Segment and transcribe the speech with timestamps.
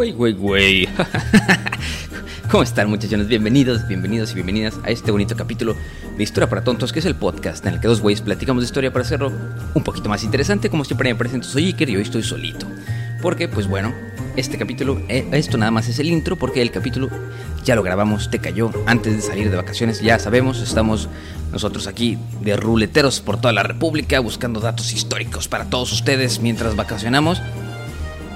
[0.00, 0.88] Güey, güey, güey.
[2.50, 3.28] ¿Cómo están muchachones?
[3.28, 5.76] Bienvenidos, bienvenidos y bienvenidas a este bonito capítulo
[6.16, 8.64] de Historia para Tontos, que es el podcast en el que dos güeyes platicamos de
[8.64, 9.30] historia para hacerlo
[9.74, 10.70] un poquito más interesante.
[10.70, 12.66] Como siempre me presento, soy Iker y hoy estoy solito.
[13.20, 13.92] Porque, pues bueno,
[14.36, 17.10] este capítulo, eh, esto nada más es el intro, porque el capítulo
[17.62, 20.00] ya lo grabamos, te cayó antes de salir de vacaciones.
[20.00, 21.10] Ya sabemos, estamos
[21.52, 26.74] nosotros aquí de ruleteros por toda la República buscando datos históricos para todos ustedes mientras
[26.74, 27.42] vacacionamos.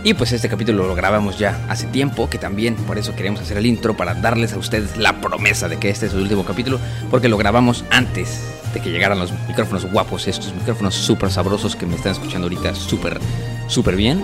[0.06, 3.56] Y pues este capítulo lo grabamos ya hace tiempo, que también por eso queremos hacer
[3.56, 6.78] el intro, para darles a ustedes la promesa de que este es el último capítulo,
[7.10, 8.38] porque lo grabamos antes
[8.74, 12.74] de que llegaran los micrófonos guapos, estos micrófonos súper sabrosos que me están escuchando ahorita
[12.74, 13.18] súper,
[13.66, 14.22] súper bien.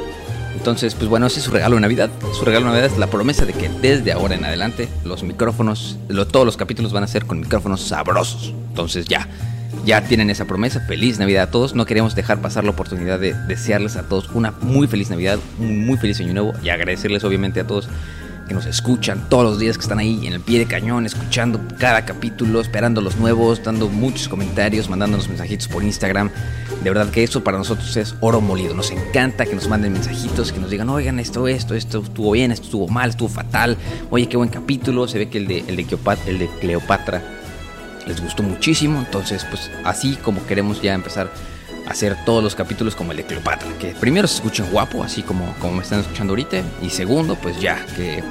[0.55, 2.11] Entonces, pues bueno, ese es su regalo de Navidad.
[2.39, 5.97] Su regalo de Navidad es la promesa de que desde ahora en adelante los micrófonos,
[6.09, 8.53] lo- todos los capítulos van a ser con micrófonos sabrosos.
[8.69, 9.27] Entonces ya,
[9.85, 10.81] ya tienen esa promesa.
[10.81, 11.75] Feliz Navidad a todos.
[11.75, 15.87] No queremos dejar pasar la oportunidad de desearles a todos una muy feliz Navidad, un
[15.87, 17.89] muy feliz año nuevo y agradecerles obviamente a todos
[18.51, 21.61] que nos escuchan todos los días que están ahí en el pie de cañón, escuchando
[21.79, 26.31] cada capítulo, esperando los nuevos, dando muchos comentarios, mandándonos mensajitos por Instagram.
[26.83, 28.75] De verdad que eso para nosotros es oro molido.
[28.75, 32.51] Nos encanta que nos manden mensajitos, que nos digan, oigan, esto, esto, esto estuvo bien,
[32.51, 33.77] esto estuvo mal, estuvo fatal.
[34.11, 35.07] Oye, qué buen capítulo.
[35.07, 37.23] Se ve que el de, el el de Cleopatra
[38.07, 38.99] les gustó muchísimo.
[38.99, 41.31] Entonces, pues así como queremos ya empezar
[41.87, 43.69] a hacer todos los capítulos como el de Cleopatra.
[43.79, 46.63] Que primero se escuchen guapo, así como, como me están escuchando ahorita.
[46.83, 48.23] Y segundo, pues ya, que,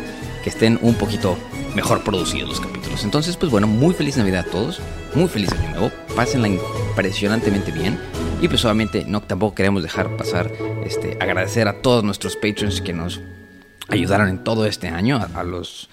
[0.43, 1.37] que estén un poquito
[1.75, 3.03] mejor producidos los capítulos.
[3.03, 4.79] Entonces, pues bueno, muy feliz Navidad a todos.
[5.15, 5.91] Muy feliz año nuevo.
[6.15, 7.99] Pásenla impresionantemente bien.
[8.41, 10.51] Y pues obviamente no tampoco queremos dejar pasar
[10.85, 13.19] este agradecer a todos nuestros patrons que nos
[13.89, 15.89] ayudaron en todo este año, a, a los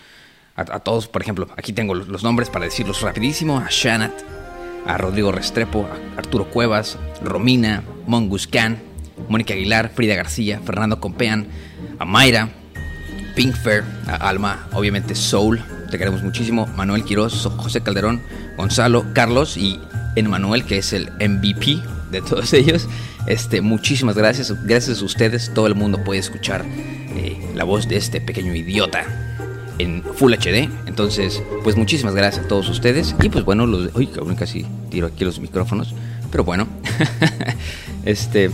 [0.56, 4.12] a, todos, por ejemplo, aquí tengo los, nombres para decirlos rapidísimo, a Shanat,
[4.86, 8.82] a Rodrigo Restrepo, a Arturo Cuevas, Romina, Mongus Can,
[9.28, 11.48] Mónica Aguilar, Frida García, Fernando Compean,
[11.98, 12.48] a Mayra,
[13.34, 18.22] Pinkfair, a Alma, obviamente Soul, te queremos muchísimo, Manuel Quiroz, José Calderón,
[18.56, 19.78] Gonzalo, Carlos y
[20.14, 22.88] Emmanuel, que es el MVP de todos ellos.
[23.26, 27.96] Este, muchísimas gracias, gracias a ustedes todo el mundo puede escuchar eh, la voz de
[27.96, 29.25] este pequeño idiota
[29.78, 30.68] en Full HD.
[30.86, 33.14] Entonces, pues muchísimas gracias a todos ustedes.
[33.22, 33.94] Y pues bueno, los.
[33.94, 35.94] Uy, casi tiro aquí los micrófonos.
[36.30, 36.66] Pero bueno,
[38.04, 38.50] este.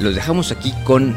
[0.00, 1.14] Los dejamos aquí con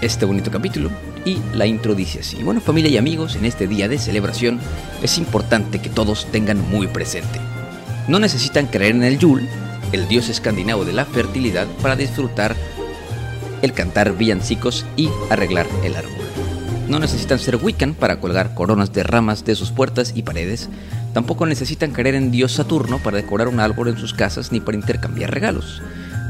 [0.00, 0.90] este bonito capítulo.
[1.24, 2.42] Y la intro dice así.
[2.42, 4.58] Bueno, familia y amigos, en este día de celebración
[5.02, 7.38] es importante que todos tengan muy presente.
[8.08, 9.46] No necesitan creer en el Yule,
[9.92, 12.56] el dios escandinavo de la fertilidad, para disfrutar
[13.62, 16.29] el cantar villancicos y arreglar el árbol.
[16.90, 20.68] No necesitan ser Wiccan para colgar coronas de ramas de sus puertas y paredes.
[21.14, 24.76] Tampoco necesitan creer en Dios Saturno para decorar un árbol en sus casas ni para
[24.76, 25.80] intercambiar regalos.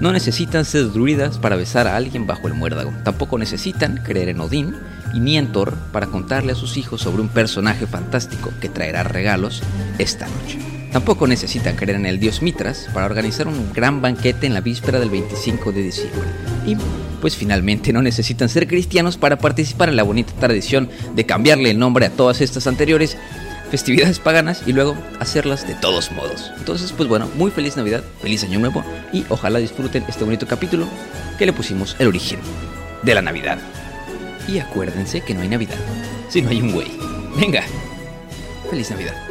[0.03, 2.93] No necesitan ser druidas para besar a alguien bajo el muérdago.
[3.05, 4.77] Tampoco necesitan creer en Odín
[5.15, 9.03] y ni en Thor para contarle a sus hijos sobre un personaje fantástico que traerá
[9.03, 9.63] regalos
[9.97, 10.59] esta noche.
[10.93, 15.01] Tampoco necesitan creer en el dios Mitras para organizar un gran banquete en la víspera
[15.01, 16.29] del 25 de diciembre.
[16.67, 16.77] Y
[17.21, 21.79] pues finalmente no necesitan ser cristianos para participar en la bonita tradición de cambiarle el
[21.79, 23.17] nombre a todas estas anteriores
[23.71, 26.51] festividades paganas y luego hacerlas de todos modos.
[26.59, 30.87] Entonces, pues bueno, muy feliz Navidad, feliz Año Nuevo y ojalá disfruten este bonito capítulo
[31.39, 32.41] que le pusimos el origen
[33.03, 33.59] de la Navidad.
[34.49, 35.79] Y acuérdense que no hay Navidad
[36.29, 36.89] si no hay un güey.
[37.37, 37.63] Venga,
[38.71, 39.30] feliz Navidad.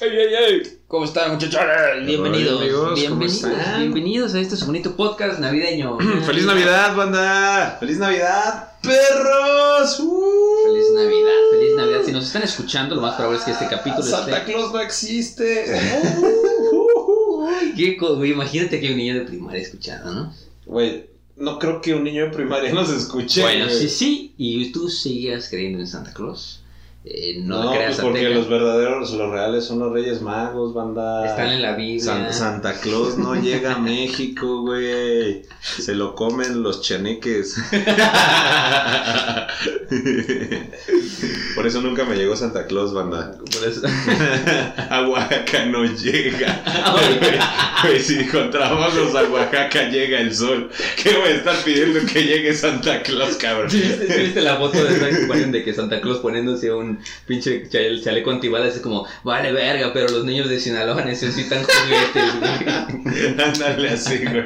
[0.00, 0.62] ¡Ey, ey, ey!
[0.88, 1.58] ¿Cómo están muchachos?
[2.04, 3.80] Bienvenidos, amigos, ¿cómo bienvenidos, están?
[3.80, 5.96] bienvenidos a este su bonito podcast navideño.
[6.26, 7.76] ¡Feliz Navidad, banda!
[7.80, 9.98] ¡Feliz Navidad, perros!
[10.00, 10.64] ¡Uh!
[10.66, 12.00] Feliz Navidad, feliz Navidad.
[12.04, 14.52] Si nos están escuchando, lo más probable es que este capítulo Santa esté.
[14.52, 15.64] Claus no existe.
[17.76, 20.34] Qué co- güey, imagínate que hay un niño de primaria escuchando, ¿no?
[20.66, 21.06] Güey,
[21.36, 23.40] no creo que un niño de primaria nos escuche.
[23.40, 23.78] bueno, güey.
[23.78, 26.60] sí, sí, y tú sigas creyendo en Santa Claus.
[27.08, 31.24] Eh, no, pues porque los verdaderos, los reales son los Reyes Magos, banda.
[31.24, 32.02] Están en la Biblia.
[32.02, 35.42] San- Santa Claus no llega a México, güey.
[35.60, 37.58] Se lo comen los chaneques.
[41.56, 43.32] Por eso nunca me llegó Santa Claus, banda.
[43.38, 43.80] Por eso-
[44.90, 46.62] A Oaxaca no llega.
[47.82, 50.70] Güey, si con trabajos a Oaxaca llega el sol,
[51.02, 53.70] ¿qué voy a estar pidiendo que llegue Santa Claus, cabrón?
[53.70, 56.72] ¿Sí ¿Viste, sí viste la foto de, esa que ponen de que Santa Claus poniéndose
[56.72, 58.76] un pinche chale- chaleco antibalas?
[58.76, 63.26] Es como, vale verga, pero los niños de Sinaloa necesitan juguetes, güey.
[63.44, 64.44] Ándale así, güey.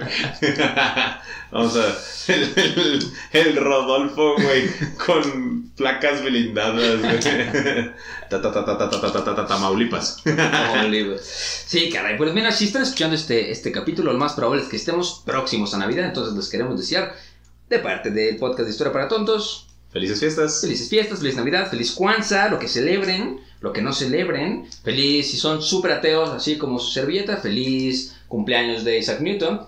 [1.53, 1.97] Vamos a.
[2.33, 4.71] El, el- el Rodolfo, güey,
[5.05, 7.19] con placas blindadas, güey.
[8.29, 10.19] Ta, ta, ta, ta, ta, ta, ta, ta, ta, ta, Tamaulipas.
[10.85, 11.19] Oliver.
[11.21, 12.17] Sí, caray.
[12.17, 15.75] Pues mira, si están escuchando este, este capítulo, lo más probable es que estemos próximos
[15.75, 16.05] a Navidad.
[16.07, 17.17] Entonces les queremos desear,
[17.69, 20.61] de parte del podcast de Historia para Tontos, Felices fiestas.
[20.61, 24.67] felices fiestas, feliz Navidad, feliz Kwanzaa, lo que celebren, lo que no celebren.
[24.85, 29.63] Feliz, si son súper ateos, así como su servilleta, feliz cumpleaños de Isaac Newton.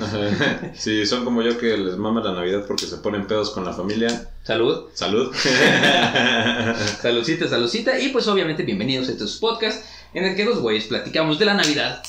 [0.00, 0.72] Ajá.
[0.74, 3.72] Si son como yo que les mama la Navidad porque se ponen pedos con la
[3.72, 4.28] familia.
[4.42, 4.88] salud.
[4.92, 5.32] Salud.
[7.00, 7.98] Saludcita, saludcita.
[8.00, 11.54] Y pues obviamente bienvenidos a estos podcasts en el que los güeyes platicamos de la
[11.54, 12.02] Navidad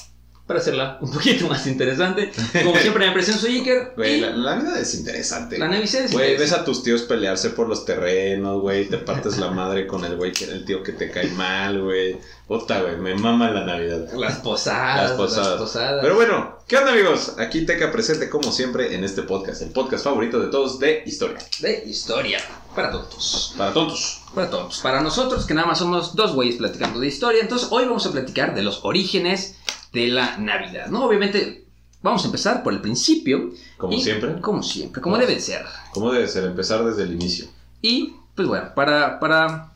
[0.46, 2.32] para hacerla un poquito más interesante.
[2.64, 3.94] Como siempre me presento soy Iker.
[3.96, 5.58] Güey, y la, la Navidad es interesante.
[5.58, 6.62] la Navidad es Güey, ves interesante.
[6.62, 8.90] a tus tíos pelearse por los terrenos, güey.
[8.90, 11.82] Te partes la madre con el güey que era el tío que te cae mal,
[11.82, 12.18] güey.
[12.48, 14.12] Puta, güey, me mama la Navidad.
[14.14, 15.48] Las posadas, Las posadas.
[15.52, 16.00] las posadas.
[16.02, 17.36] Pero bueno, ¿qué onda, amigos?
[17.40, 19.62] Aquí Teca presente, como siempre, en este podcast.
[19.62, 21.38] El podcast favorito de todos de historia.
[21.62, 22.40] De historia.
[22.76, 23.54] Para tontos.
[23.58, 24.22] Para tontos.
[24.36, 24.80] Para tontos.
[24.82, 27.42] Para nosotros, que nada más somos dos güeyes platicando de historia.
[27.42, 29.56] Entonces, hoy vamos a platicar de los orígenes
[29.94, 30.88] de la Navidad.
[30.88, 31.06] ¿No?
[31.06, 31.66] Obviamente,
[32.02, 33.52] vamos a empezar por el principio.
[33.78, 34.42] Como Y- siempre.
[34.42, 35.64] Como siempre, como debe ser.
[35.94, 36.44] ¿Cómo debe ser?
[36.46, 37.46] Empezar desde el inicio.
[37.82, 39.72] Y, pues bueno, para, para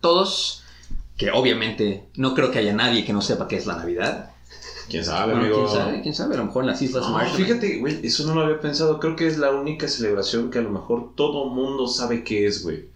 [0.00, 0.62] todos,
[1.16, 4.30] que obviamente no creo que haya nadie que no sepa qué es la Navidad.
[4.88, 5.64] ¿Quién sabe, Bueno, amigo?
[5.66, 7.36] quién sabe, quién sabe, a lo mejor en las Islas No, Marshall.
[7.36, 8.98] fíjate, güey, eso no lo había pensado.
[8.98, 12.64] Creo que es la única celebración que a lo mejor todo mundo sabe qué es,
[12.64, 12.86] güey.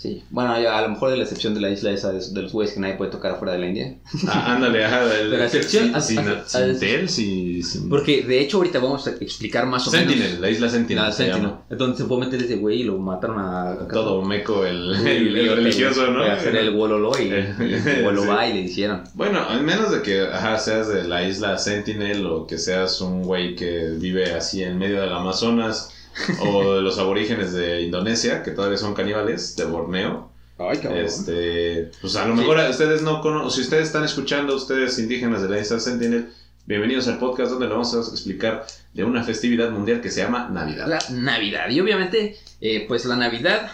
[0.00, 2.52] Sí, bueno, a lo mejor de la excepción de la isla esa de, de los
[2.52, 3.96] güeyes que nadie puede tocar afuera de la India.
[4.28, 5.02] Ah, ándale, ajá.
[5.20, 8.38] el- Pero a excepción- sin, a- sin, a- sin a- tel, sin, sin- Porque de
[8.40, 10.40] hecho ahorita vamos a explicar más o Sentinel, menos.
[10.40, 11.02] la isla Sentinel.
[11.02, 11.50] La se Sentinel.
[11.68, 13.88] Entonces se puede meter ese güey y lo mataron a...
[13.92, 16.24] Todo meco, el, Sí, el- el y- religioso, ¿no?
[16.24, 17.22] y hacer el wololo y,
[17.98, 19.02] y wolobá y le hicieron.
[19.14, 23.24] Bueno, al menos de que ajá, seas de la isla Sentinel o que seas un
[23.24, 25.90] güey que vive así en medio del Amazonas
[26.40, 30.30] o de los aborígenes de Indonesia, que todavía son caníbales, de Borneo.
[30.58, 35.40] Ay, Este, pues a lo mejor ustedes no conocen, si ustedes están escuchando, ustedes indígenas
[35.42, 36.30] de la isla Sentinel,
[36.66, 40.48] bienvenidos al podcast donde le vamos a explicar de una festividad mundial que se llama
[40.48, 40.88] Navidad.
[40.88, 41.70] La Navidad.
[41.70, 43.70] Y obviamente, eh, pues la Navidad,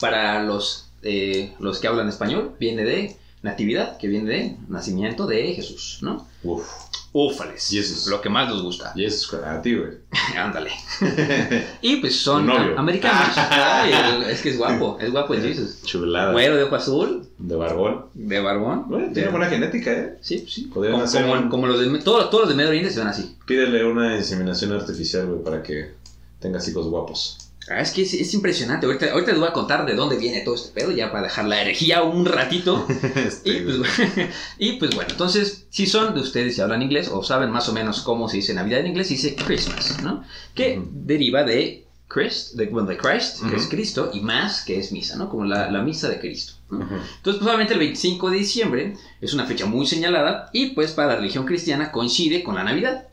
[0.00, 5.54] para los, eh, los que hablan español, viene de natividad, que viene de nacimiento de
[5.54, 6.26] Jesús, ¿no?
[6.42, 6.66] Uf,
[7.14, 8.06] Jesús.
[8.06, 8.92] Lo que más nos gusta.
[8.96, 9.90] es a ti, güey.
[10.36, 10.70] Ándale.
[11.82, 13.32] Y pues son americanos.
[13.36, 13.92] Ay,
[14.30, 15.82] es que es guapo, es guapo el Jesus.
[15.82, 16.32] Chulada.
[16.32, 18.06] Güero de ojo azul, De barbón.
[18.14, 18.84] de barbón.
[18.88, 20.18] Güey, tiene de- buena genética, ¿eh?
[20.20, 20.62] Sí, sí.
[20.72, 23.00] Podrían Como, hacer como- un- como los de todos, todos los de Medio Oriente se
[23.00, 23.36] ven así.
[23.46, 25.92] Pídele una inseminación artificial, güey, para que
[26.40, 27.38] tengas hijos guapos.
[27.68, 28.86] Ah, es que es, es impresionante.
[28.86, 31.44] Ahorita, ahorita les voy a contar de dónde viene todo este pedo, ya para dejar
[31.46, 32.86] la herejía un ratito.
[33.14, 37.08] Este, Y pues, bueno, y pues bueno, entonces, si son de ustedes y hablan inglés
[37.08, 40.24] o saben más o menos cómo se dice Navidad en inglés, se dice Christmas, ¿no?
[40.54, 44.92] Que deriva de Christ, de, bueno, de Christ, que es Cristo, y más, que es
[44.92, 45.30] misa, ¿no?
[45.30, 46.54] Como la, la misa de Cristo.
[46.68, 46.78] ¿no?
[46.78, 46.94] Ujú.
[46.94, 51.08] Entonces, pues obviamente el 25 de diciembre es una fecha muy señalada y pues para
[51.08, 53.06] la religión cristiana coincide con la Navidad,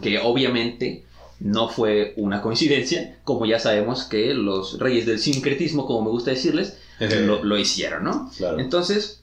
[0.00, 1.04] que obviamente
[1.44, 6.30] no fue una coincidencia, como ya sabemos que los reyes del sincretismo, como me gusta
[6.30, 8.30] decirles, lo, lo hicieron, ¿no?
[8.34, 8.58] Claro.
[8.58, 9.22] Entonces,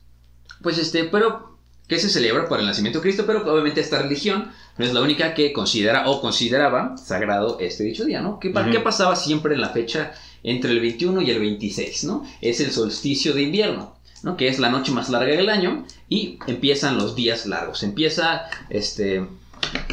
[0.62, 4.52] pues este, pero que se celebra por el nacimiento de Cristo, pero obviamente esta religión
[4.78, 8.40] no es la única que considera o consideraba sagrado este dicho día, ¿no?
[8.40, 10.14] ¿Qué, pasaba siempre en la fecha
[10.44, 12.24] entre el 21 y el 26, ¿no?
[12.40, 14.38] Es el solsticio de invierno, ¿no?
[14.38, 17.82] Que es la noche más larga del año y empiezan los días largos.
[17.82, 19.26] Empieza, este,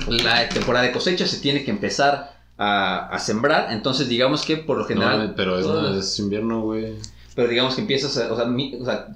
[0.09, 4.79] la temporada de cosecha, se tiene que empezar a, a sembrar, entonces digamos que por
[4.79, 5.29] lo general...
[5.29, 6.95] No, pero es, todos- no, es invierno, güey.
[7.35, 9.09] pero digamos que empiezas a, o sea, mi- o sea,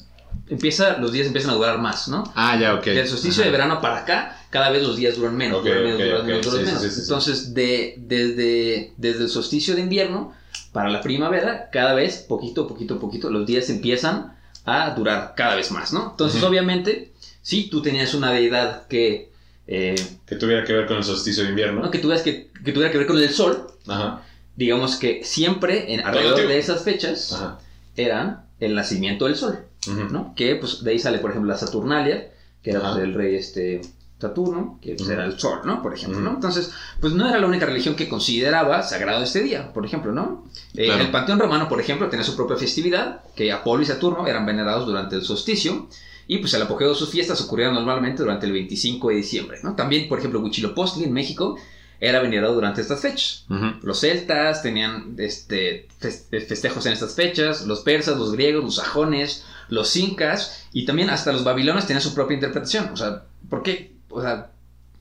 [0.48, 2.30] empieza, los días empiezan a durar más, ¿no?
[2.36, 2.84] Ah, ya, ok.
[2.84, 6.26] Del solsticio de verano para acá, cada vez los días duran menos, duran menos, duran
[6.26, 6.82] menos, duran Sí, menos.
[6.82, 7.00] sí, sí, sí.
[7.02, 10.32] Entonces, de, desde, desde el solsticio de invierno
[10.72, 15.70] para la primavera, cada vez, poquito, poquito, poquito, los días empiezan a durar cada vez
[15.72, 16.10] más, ¿no?
[16.12, 19.31] Entonces, obviamente, si tú tenías una deidad que,
[19.66, 19.94] eh,
[20.26, 21.82] Que tuviera que ver con el solsticio de invierno.
[21.82, 21.90] ¿no?
[21.90, 24.22] que, tuvieras que, que tuviera que ver con el sol, Ajá.
[24.56, 27.58] digamos que siempre en, alrededor de esas fechas Ajá.
[27.96, 29.58] eran el nacimiento del sol.
[29.88, 30.04] Ujú.
[30.12, 30.32] ¿no?
[30.36, 32.30] Que pues de ahí sale, por ejemplo, la Saturnalia,
[32.62, 33.80] que era pues, del rey este,
[34.20, 35.12] Saturno, que pues, Ujú.
[35.12, 35.82] era el sol, ¿no?
[35.82, 36.28] Por ejemplo, Ujú.
[36.28, 36.34] ¿no?
[36.36, 40.44] Entonces, pues no era la única religión que consideraba sagrado este día, por ejemplo, ¿no?
[40.74, 41.02] Eh, Claro.
[41.02, 44.86] El panteón romano, por ejemplo, tenía su propia festividad, que Apolo y Saturno eran venerados
[44.86, 45.88] durante el solsticio,
[46.28, 49.74] y pues el apogeo de sus fiestas ocurría normalmente durante el 25 de diciembre, ¿no?
[49.74, 51.56] También, por ejemplo, Huitzilopochtli en México
[52.00, 53.46] era venerado durante estas fechas.
[53.82, 59.44] Los celtas tenían este, fes- festejos en estas fechas, los persas, los griegos, los sajones,
[59.68, 62.88] los incas y también hasta los babilonios tenían su propia interpretación.
[62.92, 63.92] O sea, ¿por qué?
[64.10, 64.50] O sea,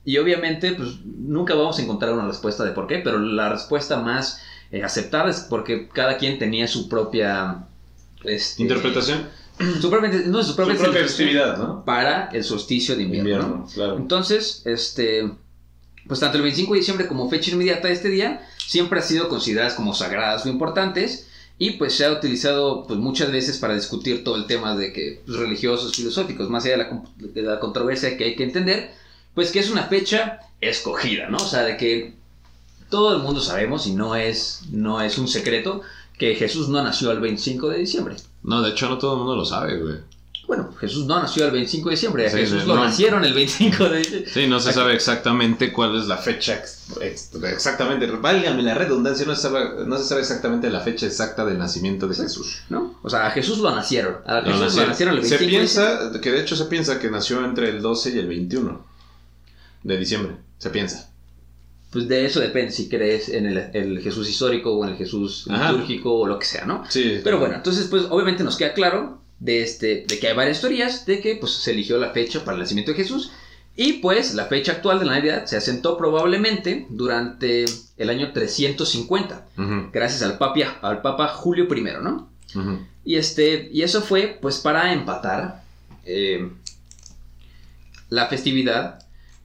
[0.04, 3.98] y obviamente pues nunca vamos a encontrar una respuesta de por qué, pero la respuesta
[4.00, 7.64] más eh, aceptada es porque cada quien tenía su propia...
[8.24, 9.28] este, Interpretación.
[9.80, 11.84] Su propia, no, su Su propia, festividad, ¿no?
[11.84, 13.30] Para el solsticio de invierno.
[13.30, 13.44] ¿no?
[13.44, 13.96] Invierno, claro.
[13.96, 15.30] Entonces, este,
[16.06, 19.28] pues tanto el 25 de diciembre como fecha inmediata de este día siempre han sido
[19.28, 21.28] consideradas como sagradas o importantes
[21.58, 25.22] y pues se ha utilizado pues muchas veces para discutir todo el tema de que
[25.24, 28.92] pues, religiosos, filosóficos, más allá de la, de la controversia que hay que entender,
[29.34, 31.36] pues que es una fecha escogida, ¿no?
[31.36, 32.14] O sea, de que
[32.90, 35.82] todo el mundo sabemos y no es, no es un secreto
[36.18, 38.16] que Jesús no nació el 25 de diciembre.
[38.42, 39.96] No, de hecho no todo el mundo lo sabe, güey.
[40.46, 42.74] Bueno, Jesús no nació el 25 de diciembre, a Sí, Jesús no.
[42.74, 44.30] lo nacieron el 25 de diciembre.
[44.30, 48.06] Sí, no se Aquí- sabe exactamente cuál es la fecha ex- ex- exactamente.
[48.10, 52.06] Válgame la redundancia, no se, sabe, no se sabe exactamente la fecha exacta del nacimiento
[52.08, 52.64] de Jesús.
[52.68, 52.98] ¿no?
[53.02, 54.16] O sea, a Jesús lo nacieron.
[54.26, 54.88] A Jesús lo nacieron.
[54.90, 55.96] nacieron el se 25 de diciembre.
[56.00, 58.84] piensa, que de hecho se piensa que nació entre el 12 y el 21
[59.84, 60.36] de diciembre.
[60.58, 61.11] Se piensa.
[61.92, 65.46] Pues de eso depende si crees en el, el Jesús histórico o en el Jesús
[65.50, 65.72] Ajá.
[65.72, 66.84] litúrgico o lo que sea, ¿no?
[66.88, 67.20] Sí.
[67.22, 71.04] Pero bueno, entonces pues obviamente nos queda claro de, este, de que hay varias teorías
[71.04, 73.30] de que pues se eligió la fecha para el nacimiento de Jesús
[73.76, 77.64] y pues la fecha actual de la Navidad se asentó probablemente durante
[77.98, 82.30] el año 350 Ujú, gracias al, papia, al Papa Julio I, ¿no?
[83.04, 85.62] Y, este, y eso fue pues para empatar
[86.04, 86.50] eh,
[88.08, 89.04] la festividad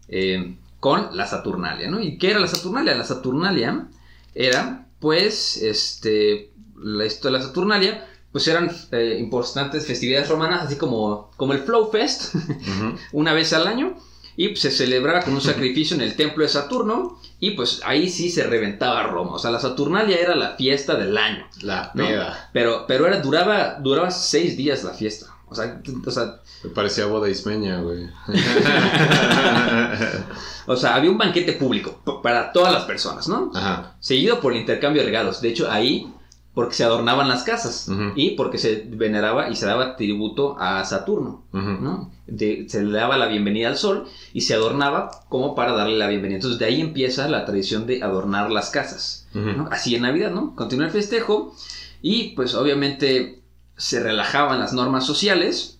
[0.10, 0.56] eh,
[0.88, 2.00] con la Saturnalia, ¿no?
[2.00, 2.96] ¿Y qué era la Saturnalia?
[2.96, 3.88] La Saturnalia
[4.34, 6.52] era pues este,
[6.82, 11.90] la, esto- la Saturnalia pues eran eh, importantes festividades romanas así como, como el Flow
[11.92, 12.36] Fest
[13.12, 13.96] una vez al año
[14.36, 18.10] y pues, se celebraba con un sacrificio en el templo de Saturno y pues ahí
[18.10, 21.48] sí se reventaba Roma, o sea la Saturnalia era la fiesta del año.
[21.62, 22.06] La ¿no?
[22.08, 22.50] peda.
[22.54, 25.28] Pero, pero era, duraba, duraba seis días la fiesta.
[25.50, 28.10] O sea, o sea, Me parecía boda ismeña, güey.
[30.68, 33.52] o sea, había un banquete público para todas las personas, ¿no?
[33.56, 33.96] Ajá.
[34.00, 35.42] Seguido por el intercambio de regalos.
[35.42, 36.12] De hecho, ahí,
[36.54, 41.44] porque se adornaban las casas y porque se veneraba y se daba tributo a Saturno.
[41.54, 42.12] ¿no?
[42.26, 46.08] De- se le daba la bienvenida al sol y se adornaba como para darle la
[46.08, 46.38] bienvenida.
[46.38, 49.28] Entonces, de ahí empieza la tradición de adornar las casas.
[49.72, 50.56] Así en Navidad, ¿no?
[50.56, 51.56] Continúa el festejo
[52.02, 53.40] y pues obviamente
[53.78, 55.80] se relajaban las normas sociales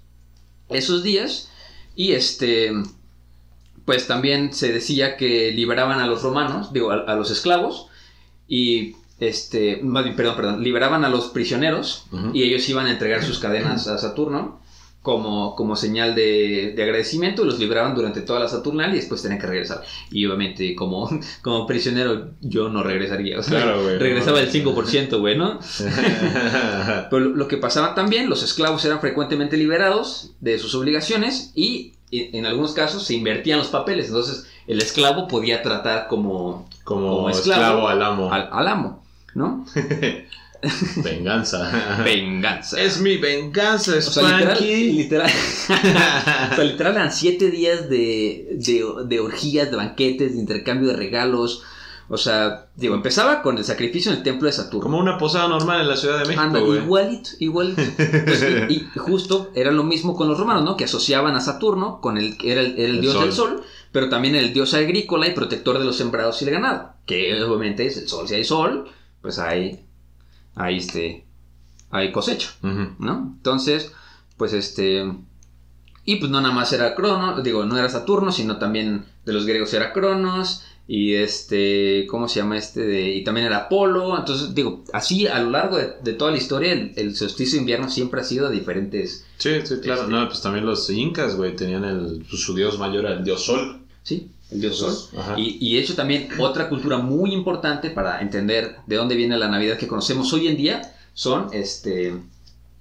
[0.70, 1.50] esos días
[1.96, 2.72] y este
[3.86, 7.88] pues también se decía que liberaban a los romanos, digo, a, a los esclavos
[8.48, 9.82] y este,
[10.16, 14.60] perdón, perdón, liberaban a los prisioneros y ellos iban a entregar sus cadenas a Saturno
[15.08, 19.40] como, como señal de, de agradecimiento, los liberaban durante toda la Saturnal y después tenían
[19.40, 19.82] que regresar.
[20.12, 21.10] Y obviamente como,
[21.42, 25.60] como prisionero yo no regresaría, o sea, Claro, regresaba el 5%, güey, ¿no?
[27.10, 32.38] Pero lo- que pasaba también, los esclavos eran frecuentemente liberados de sus obligaciones y y
[32.38, 37.30] en algunos casos se invertían los papeles, entonces el esclavo podía tratar como, Como, Como
[37.30, 38.32] esclavo, esclavo al amo.
[38.32, 39.04] al, al amo,
[39.36, 39.66] ¿no?
[41.04, 42.02] Venganza.
[42.04, 42.82] Venganza.
[42.82, 44.92] es mi venganza, O sea, literal, Spanky.
[44.94, 45.30] literal,
[46.52, 50.96] o sea, literal eran siete días de, de, de orgías, de banquetes, de intercambio de
[50.96, 51.64] regalos.
[52.10, 54.82] O sea, digo, empezaba con el sacrificio en el templo de Saturno.
[54.84, 57.82] Como una posada normal en la Ciudad de México, igualito, igualito.
[57.98, 60.78] Pues, y, y justo era lo mismo con los romanos, ¿no?
[60.78, 63.24] Que asociaban a Saturno con el que era el, era el El dios sol.
[63.24, 66.94] del sol, pero también el dios agrícola y protector de los sembrados y el ganado.
[67.06, 68.26] Que obviamente es el sol.
[68.26, 68.90] Si hay sol,
[69.22, 69.87] pues hay,
[70.58, 71.26] hay este,
[71.92, 72.50] hay cosecha.
[72.62, 73.34] ¿no?
[73.38, 73.92] Entonces,
[74.38, 75.12] pues este...
[76.06, 79.46] Y pues no nada más era Cronos, digo, no era Saturno, sino también de los
[79.46, 82.80] griegos era Cronos, y este, ¿cómo se llama este?
[82.80, 86.38] De, y también era Apolo, entonces digo, así a lo largo de, de toda la
[86.38, 90.04] historia, el, el solsticio de invierno siempre ha sido de diferentes, Sí, sí, claro.
[90.04, 93.44] Este- No, pues también los incas, güey, tenían el, pues, su dios mayor, el dios
[93.44, 93.82] sol.
[94.04, 94.32] ¿sí?
[94.52, 94.96] El dios sol.
[95.38, 99.50] Y, y de hecho también otra cultura muy importante para entender de dónde viene la
[99.50, 102.14] Navidad que conocemos hoy en día son este,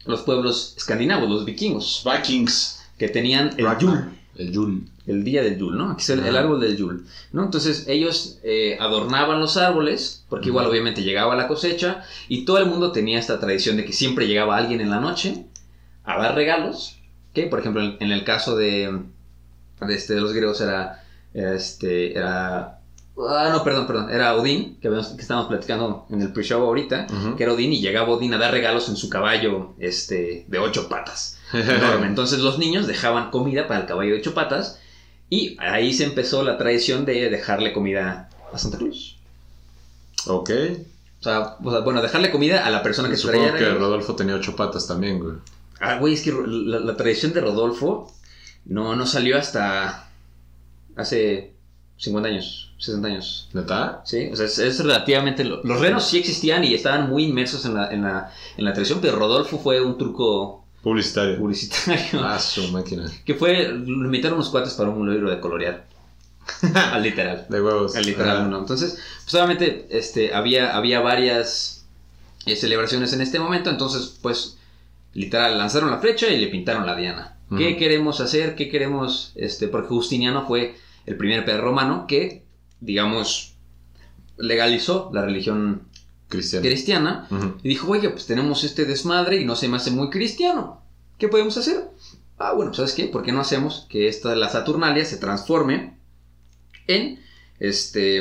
[0.04, 2.85] los pueblos escandinavos, los vikingos, Vikings.
[2.99, 4.04] que tenían el Ragnar.
[4.04, 4.16] Yule.
[4.37, 4.80] El Yule.
[5.06, 5.90] el día del Yule, ¿no?
[5.90, 7.00] Aquí es el, árbol del Yule,
[7.32, 7.44] ¿no?
[7.44, 12.66] Entonces ellos eh, adornaban los árboles, porque igual obviamente llegaba la cosecha, y todo el
[12.66, 15.46] mundo tenía esta tradición de que siempre llegaba alguien en la noche
[16.04, 16.99] a dar regalos,
[17.32, 19.00] que por ejemplo en, en el caso de,
[19.80, 21.02] de, este, de los griegos era,
[21.36, 22.80] este, era...
[23.18, 24.10] Ah, no, perdón, perdón.
[24.10, 28.10] Era Odín, que, que estábamos platicando en el pre-show ahorita, que era Odín y llegaba
[28.10, 31.38] Odín a dar regalos en su caballo este, de ocho patas.
[31.52, 32.06] Enorme.
[32.06, 34.80] Entonces los niños dejaban comida para el caballo de ocho patas
[35.30, 39.16] y ahí se empezó la tradición de dejarle comida a Santa Cruz.
[40.26, 40.50] Ok.
[41.20, 43.70] O sea, o sea, bueno, dejarle comida a la persona que Supongo que.
[43.70, 45.36] Rodolfo tenía ocho patas también, güey.
[45.80, 48.12] Ah, güey, es que la, la tradición de Rodolfo
[48.66, 50.08] no, no salió hasta
[50.96, 51.52] hace
[51.98, 53.48] 50 años, 60 años.
[53.52, 54.02] ¿Neta?
[54.04, 55.44] Sí, o sea, es, es relativamente...
[55.44, 58.72] lo- Los renos sí existían y estaban muy inmersos en la, en la, en la
[58.72, 61.38] tradición, pero Rodolfo fue un truco Publicitario.
[61.38, 62.20] publicitario.
[62.24, 63.10] Ah, su máquina.
[63.24, 65.84] Que fue, lo invitaron unos cuates para un libro de colorear.
[66.92, 67.46] Al literal.
[67.48, 67.96] De huevos.
[67.96, 68.48] Al literal, Ajá.
[68.48, 68.58] ¿no?
[68.60, 71.86] Entonces, pues obviamente este, había, había varias
[72.44, 74.58] eh, celebraciones en este momento, entonces, pues,
[75.12, 77.36] literal, lanzaron la flecha y le pintaron la diana.
[77.56, 78.54] ¿Qué queremos hacer?
[78.56, 79.32] ¿Qué queremos?
[79.36, 80.76] Este, porque Justiniano fue
[81.06, 82.44] el primer perro romano que,
[82.80, 83.54] digamos,
[84.36, 85.82] legalizó la religión
[86.28, 87.28] cristiana
[87.62, 90.82] y dijo, oye, pues tenemos este desmadre y no se me hace muy cristiano.
[91.18, 91.88] ¿Qué podemos hacer?
[92.38, 93.06] Ah, bueno, ¿sabes qué?
[93.06, 95.96] ¿Por qué no hacemos que esta la Saturnalia se transforme
[96.86, 97.20] en
[97.58, 98.20] este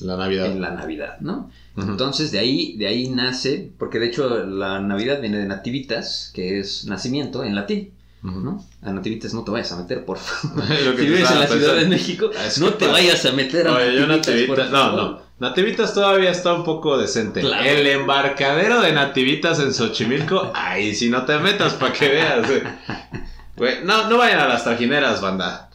[0.00, 0.46] La Navidad.
[0.46, 1.50] en la Navidad, ¿no?
[1.76, 6.58] Entonces de ahí de ahí nace, porque de hecho la Navidad viene de nativitas, que
[6.58, 7.92] es nacimiento en latín.
[8.22, 8.64] ¿No?
[8.82, 10.64] A nativitas no te vayas a meter, por favor.
[10.66, 11.86] Si vives en la Ciudad de.
[11.86, 14.70] México, Es no te vayas a meter a Oye, yo nativitas, Nativitas.
[14.70, 15.20] No, no.
[15.38, 17.40] Nativitas todavía está un poco decente.
[17.40, 17.64] Claro.
[17.64, 20.50] El embarcadero de Nativitas en Xochimilco.
[20.54, 22.50] Ahí si no te metas para que veas.
[22.50, 23.80] eh.
[23.84, 25.70] No, no vayan a las trajineras, banda.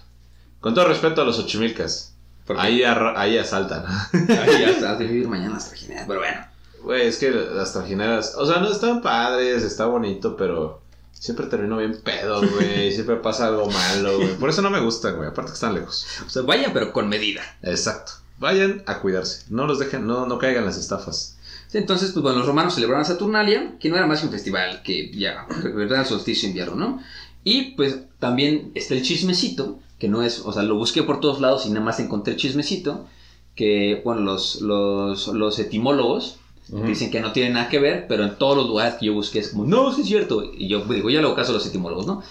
[0.60, 2.14] Con todo respeto a los Xochimilcas.
[2.58, 3.86] Ahí, ahí asaltan.
[3.88, 4.66] Ahí
[4.98, 6.42] de vivir mañana las trajineras, pero bueno.
[6.84, 8.36] Güey, es que las trajineras.
[8.38, 10.83] O sea, no están padres, está bonito, pero.
[11.24, 12.92] Siempre termino bien pedo, güey.
[12.92, 14.36] Siempre pasa algo malo, güey.
[14.36, 15.30] Por eso no me gustan, güey.
[15.30, 16.06] Aparte que están lejos.
[16.28, 17.42] O sea, vayan, pero con medida.
[17.62, 18.12] Exacto.
[18.40, 19.46] Vayan a cuidarse.
[19.50, 21.38] No los dejen, no, no caigan las estafas.
[21.72, 25.12] Entonces, pues bueno, los romanos celebraban Saturnalia, que no era más que un festival, que
[25.14, 26.02] ya, ¿verdad?
[26.02, 27.02] El solsticio invierno, ¿no?
[27.46, 31.40] Y pues también está el chismecito, que no es, o sea, lo busqué por todos
[31.40, 33.08] lados y nada más encontré el chismecito,
[33.56, 38.38] que, bueno, los, los, los etimólogos Dicen que no tiene nada que ver, pero en
[38.38, 40.44] todos los lugares que yo busqué es como, no, sí es cierto.
[40.44, 42.24] Y yo digo, ya le hago caso a los etimólogos, ¿no?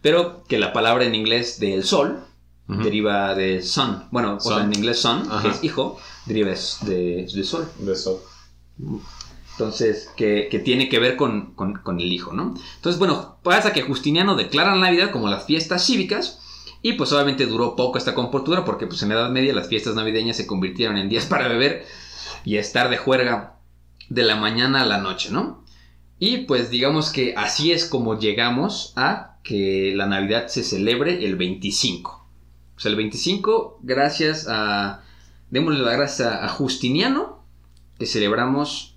[0.00, 2.24] Pero que la palabra en inglés del sol
[2.66, 4.04] deriva de son.
[4.10, 5.42] Bueno, o sea, en inglés son, Ajá.
[5.42, 6.50] que es hijo, deriva
[6.82, 7.68] de, de sol.
[7.78, 8.22] De eso.
[9.52, 12.54] Entonces, que, que tiene que ver con, con- con el hijo, ¿no?
[12.76, 16.40] Entonces, bueno, pasa que Justiniano declara la Navidad como las fiestas cívicas
[16.82, 19.94] y pues obviamente duró poco esta comportura porque pues en la Edad Media las fiestas
[19.94, 21.86] navideñas se convirtieron en días para beber
[22.44, 23.53] y estar de juerga
[24.08, 25.64] de la mañana a la noche, ¿no?
[26.18, 31.36] Y pues digamos que así es como llegamos a que la Navidad se celebre el
[31.36, 32.26] 25.
[32.76, 35.02] O sea, el 25, gracias a...
[35.50, 37.44] Démosle la gracia a Justiniano,
[37.98, 38.96] que celebramos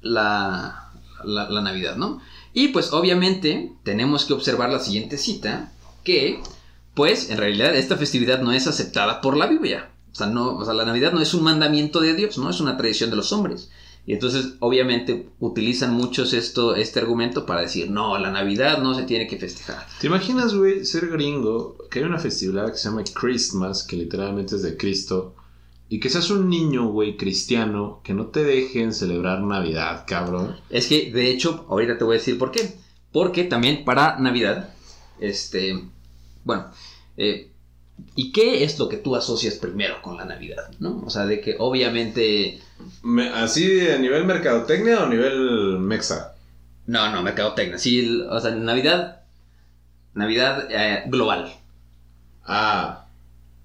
[0.00, 0.92] la,
[1.24, 2.20] la, la Navidad, ¿no?
[2.52, 5.72] Y pues obviamente tenemos que observar la siguiente cita,
[6.04, 6.42] que
[6.94, 9.90] pues en realidad esta festividad no es aceptada por la Biblia.
[10.12, 12.60] O sea, no, o sea, la Navidad no es un mandamiento de Dios, no es
[12.60, 13.70] una tradición de los hombres.
[14.04, 19.04] Y entonces obviamente utilizan muchos esto, este argumento para decir, no, la Navidad no se
[19.04, 19.86] tiene que festejar.
[20.00, 24.56] ¿Te imaginas, güey, ser gringo, que hay una festividad que se llama Christmas, que literalmente
[24.56, 25.36] es de Cristo,
[25.88, 30.56] y que seas un niño, güey, cristiano, que no te dejen celebrar Navidad, cabrón?
[30.68, 32.74] Es que, de hecho, ahorita te voy a decir por qué.
[33.12, 34.74] Porque también para Navidad,
[35.20, 35.84] este,
[36.44, 36.70] bueno,
[37.16, 37.51] eh,
[38.16, 40.70] ¿y qué es lo que tú asocias primero con la Navidad?
[40.78, 41.02] ¿no?
[41.06, 42.60] O sea, de que obviamente,
[43.02, 46.34] Me- ¿Así a nivel mercadotecnia o a nivel mexa?
[46.86, 49.20] no, no, mercadotecnia, sí, o sea, Navidad,
[50.14, 51.52] Navidad eh, global,
[52.44, 53.06] Ah,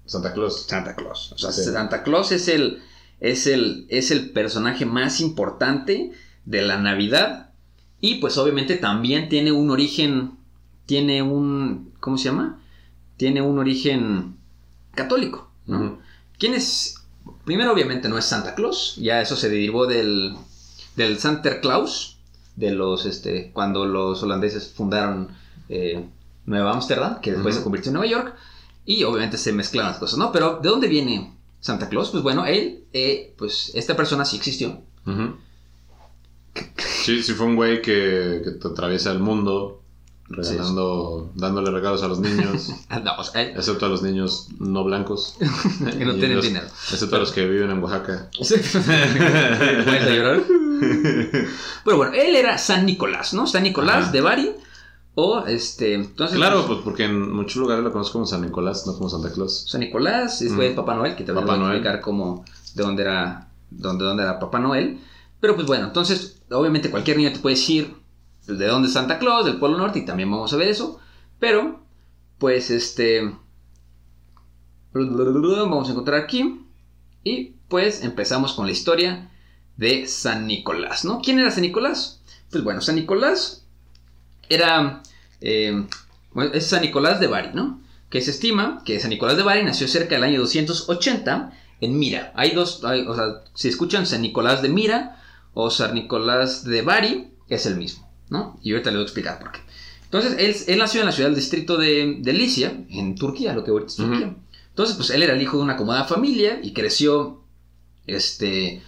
[0.06, 0.66] Santa Claus.
[0.66, 1.32] Santa Claus.
[1.32, 1.64] O sea, Sí.
[1.64, 2.80] Santa Claus es el,
[3.20, 6.12] es, el, es el personaje más importante
[6.44, 7.50] de la Navidad.
[8.00, 10.32] Y pues obviamente también tiene un origen,
[10.86, 12.60] tiene un, ¿cómo se llama?
[13.18, 14.38] Tiene un origen
[14.94, 15.98] católico, ¿no?
[16.38, 16.94] ¿Quién es?
[17.44, 20.34] Primero obviamente no es Santa Claus, ya eso se derivó del,
[20.96, 22.16] del Santa Claus,
[22.56, 25.28] de los, este, cuando los holandeses fundaron
[25.68, 26.04] eh,
[26.46, 28.34] Nueva Ámsterdam, que después se convirtió en Nueva York,
[28.86, 30.32] y obviamente se mezclan las cosas, ¿no?
[30.32, 32.10] Pero ¿de dónde viene Santa Claus?
[32.10, 34.80] Pues bueno, él, eh, pues esta persona sí existió.
[37.04, 39.77] Sí, sí fue un güey que, que te atraviesa el mundo
[40.30, 42.70] regalando, dándole regalos a los niños,
[43.24, 45.36] sea, él- excepto a los niños no blancos.
[45.98, 46.66] que no tienen los- dinero.
[46.90, 48.30] Excepto a los que viven en Oaxaca.
[48.38, 48.76] ¿Puedes
[50.06, 50.42] a llorar?
[51.84, 53.46] Pero bueno, él era San Nicolás, ¿no?
[53.46, 54.12] San Nicolás Ajá.
[54.12, 54.50] de Bari,
[55.14, 55.94] O este.
[55.94, 59.32] Entonces, Claro, pues porque en muchos lugares lo conozco como San Nicolás, no como Santa
[59.32, 59.64] Claus.
[59.68, 60.76] San Nicolás, después Mm.
[60.76, 61.72] Papá Noel, que te voy Papá a Noel.
[61.76, 65.00] explicar cómo, de dónde era, dónde, dónde era Papá Noel.
[65.40, 67.94] Pero pues bueno, entonces, obviamente cualquier niño te puede decir
[68.56, 71.00] de dónde es Santa Claus, del Polo Norte, y también vamos a ver eso.
[71.38, 71.80] Pero,
[72.38, 73.34] pues este.
[74.92, 76.64] Vamos a encontrar aquí.
[77.24, 79.30] Y pues empezamos con la historia
[79.76, 81.20] de San Nicolás, ¿no?
[81.20, 82.22] ¿Quién era San Nicolás?
[82.50, 83.66] Pues bueno, San Nicolás
[84.48, 85.02] era.
[85.40, 85.86] eh,
[86.52, 87.80] es San Nicolás de Bari, ¿no?
[88.10, 92.32] Que se estima que San Nicolás de Bari nació cerca del año 280 en Mira.
[92.34, 95.22] Hay dos, o sea, si escuchan San Nicolás de Mira
[95.54, 98.58] o San Nicolás de Bari, es el mismo, ¿no?
[98.62, 99.60] Y ahorita les voy a explicar por qué.
[100.04, 103.64] Entonces, él, él nació en la ciudad del distrito de, de Licia, en Turquía, lo
[103.64, 103.96] que ahorita es.
[103.96, 104.34] Turquía.
[104.70, 107.42] Entonces, pues él era el hijo de una acomodada familia y creció,
[108.06, 108.80] este,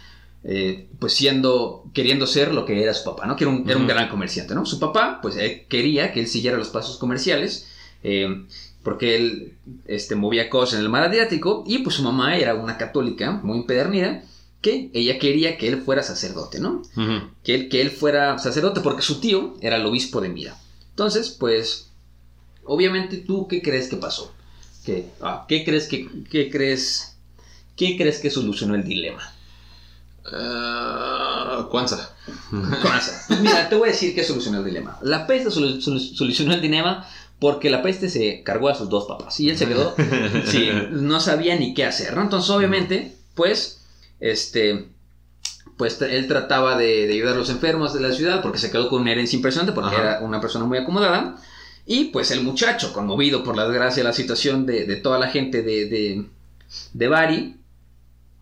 [0.45, 3.37] eh, pues siendo, queriendo ser lo que era su papá, ¿no?
[3.37, 4.65] Que era un, era un gran comerciante, ¿no?
[4.65, 7.69] Su papá, pues él quería que él siguiera los pasos comerciales,
[8.03, 8.47] eh,
[8.83, 9.55] porque él
[9.87, 13.59] este, movía cosas en el mar Adriático y pues su mamá era una católica muy
[13.59, 14.23] empedernida
[14.61, 16.83] que ella quería que él fuera sacerdote, ¿no?
[17.43, 20.57] Que él, que él fuera sacerdote porque su tío era el obispo de Mira.
[20.91, 21.89] Entonces, pues,
[22.65, 24.33] obviamente tú, ¿qué crees que pasó?
[24.85, 27.17] ¿Qué, ah, ¿qué crees que, qué crees,
[27.77, 29.23] qué crees que solucionó el dilema?
[30.33, 32.11] Ah, Kwanzaa.
[32.51, 33.23] Kwanzaa.
[33.29, 34.99] Pues mira, te voy a decir qué solucionó el dilema.
[35.03, 37.07] La peste solu- solu- solucionó el dilema
[37.39, 39.95] porque la peste se cargó a sus dos papás y él se quedó,
[40.47, 42.23] sí, no sabía ni qué hacer, ¿no?
[42.23, 43.80] Entonces, obviamente, pues,
[44.21, 44.87] este,
[45.77, 48.89] pues él trataba de, de ayudar a los enfermos de la ciudad porque se quedó
[48.89, 50.17] con una herencia impresionante porque Ajá.
[50.17, 51.37] era una persona muy acomodada.
[51.87, 55.29] Y pues el muchacho, conmovido por la desgracia de la situación de, de toda la
[55.29, 56.27] gente de, de,
[56.93, 57.57] de Bari,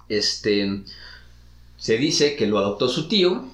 [0.09, 0.83] este,
[1.77, 3.45] se dice que lo adoptó su tío,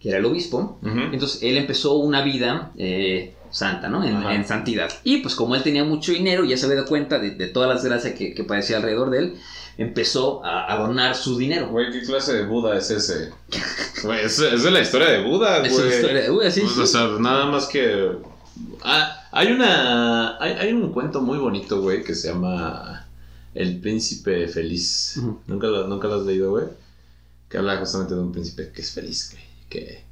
[0.00, 0.78] que era el obispo.
[1.12, 4.02] Entonces él empezó una vida eh, santa, ¿no?
[4.04, 4.90] En, en santidad.
[5.04, 7.68] Y pues como él tenía mucho dinero ya se había dado cuenta de, de todas
[7.68, 9.34] las desgracias que, que padecía alrededor de él,
[9.76, 11.68] empezó a, a donar su dinero.
[11.68, 13.30] Güey, ¿qué clase de Buda es ese?
[14.02, 15.70] Güey, es, es de la historia de Buda, güey.
[15.70, 16.26] Es la historia.
[16.32, 16.62] Pues, sí.
[16.62, 18.12] O sea, nada más que.
[18.82, 20.38] Ah, hay una.
[20.38, 23.06] Hay, hay un cuento muy bonito, güey, que se llama
[23.54, 25.20] El Príncipe Feliz.
[25.46, 26.66] ¿Nunca, lo, ¿Nunca lo has leído, güey?
[27.48, 29.44] Que habla justamente de un príncipe que es feliz, güey.
[29.68, 30.04] Que.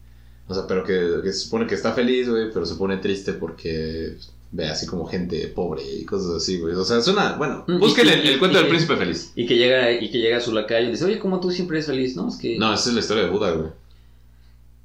[0.49, 3.33] O sea, pero que, que se supone que está feliz, güey, pero se pone triste
[3.33, 4.17] porque
[4.55, 6.75] ve así como gente pobre y cosas así, güey.
[6.75, 7.33] O sea, es una.
[7.37, 9.33] Bueno, Mm, busquen el, el cuento del príncipe feliz.
[9.35, 11.79] Y que llega, y que llega a su lacayo y dice, oye, ¿cómo tú siempre
[11.79, 12.15] eres feliz?
[12.17, 12.59] No, es que...
[12.59, 13.71] No, esa es la historia de Buda, güey.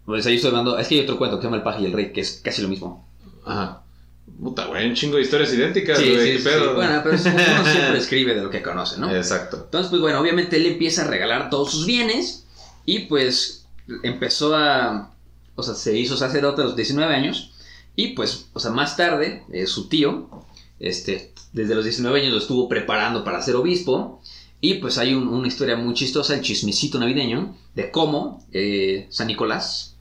[0.06, 1.86] Pues ahí estoy hablando, es que hay otro cuento que se llama El paje y
[1.86, 3.06] el rey, que es casi lo mismo.
[3.46, 3.84] Ajá.
[4.42, 6.26] Puta, güey, un chingo de historias idénticas, Sí, güey.
[6.28, 6.70] sí, ¿qué sí, pedo?
[6.70, 6.76] sí.
[6.76, 9.14] Bueno, pero uno siempre escribe de lo que conoce, ¿no?
[9.14, 9.64] Exacto.
[9.66, 12.46] Entonces, pues bueno, obviamente él empieza a regalar todos sus bienes
[12.86, 13.66] y pues
[14.04, 15.12] empezó a,
[15.56, 17.52] o sea, se hizo sacerdote a los 19 años
[17.98, 20.30] y pues, o sea, más tarde, eh, su tío,
[20.80, 24.22] este, desde los 19 años lo estuvo preparando para ser obispo
[24.62, 29.28] y pues hay un- una historia muy chistosa, el chismecito navideño, de cómo eh, San
[29.28, 29.96] Nicolás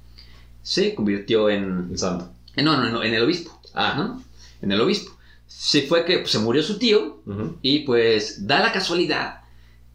[0.62, 2.30] se convirtió en, El santo.
[2.54, 3.94] en- no, no, no, en el obispo, Ah.
[3.96, 4.22] ¿no?
[4.62, 5.12] En el obispo.
[5.48, 7.20] Se fue que pues, se murió su tío
[7.62, 9.40] y pues da la casualidad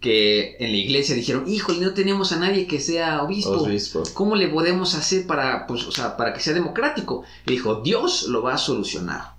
[0.01, 3.61] que en la iglesia dijeron, híjole, no tenemos a nadie que sea obispo.
[3.61, 4.03] Obispo.
[4.13, 7.23] ¿Cómo le podemos hacer para, pues, o sea, para que sea democrático?
[7.45, 9.35] Y dijo, Dios lo va a solucionar.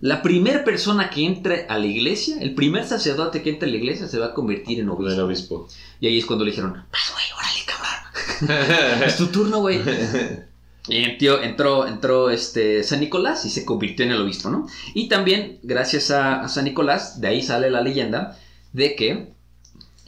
[0.00, 3.78] La primera persona que entre a la iglesia, el primer sacerdote que entre a la
[3.78, 5.12] iglesia se va a convertir en obispo.
[5.12, 5.68] El obispo.
[6.00, 9.02] Y ahí es cuando le dijeron, pues güey, órale, cabrón.
[9.04, 9.80] Es tu turno, güey.
[10.90, 14.66] Y entró, entró, entró este San Nicolás y se convirtió en el obispo, ¿no?
[14.94, 18.38] Y también, gracias a, a San Nicolás, de ahí sale la leyenda
[18.72, 19.34] de que,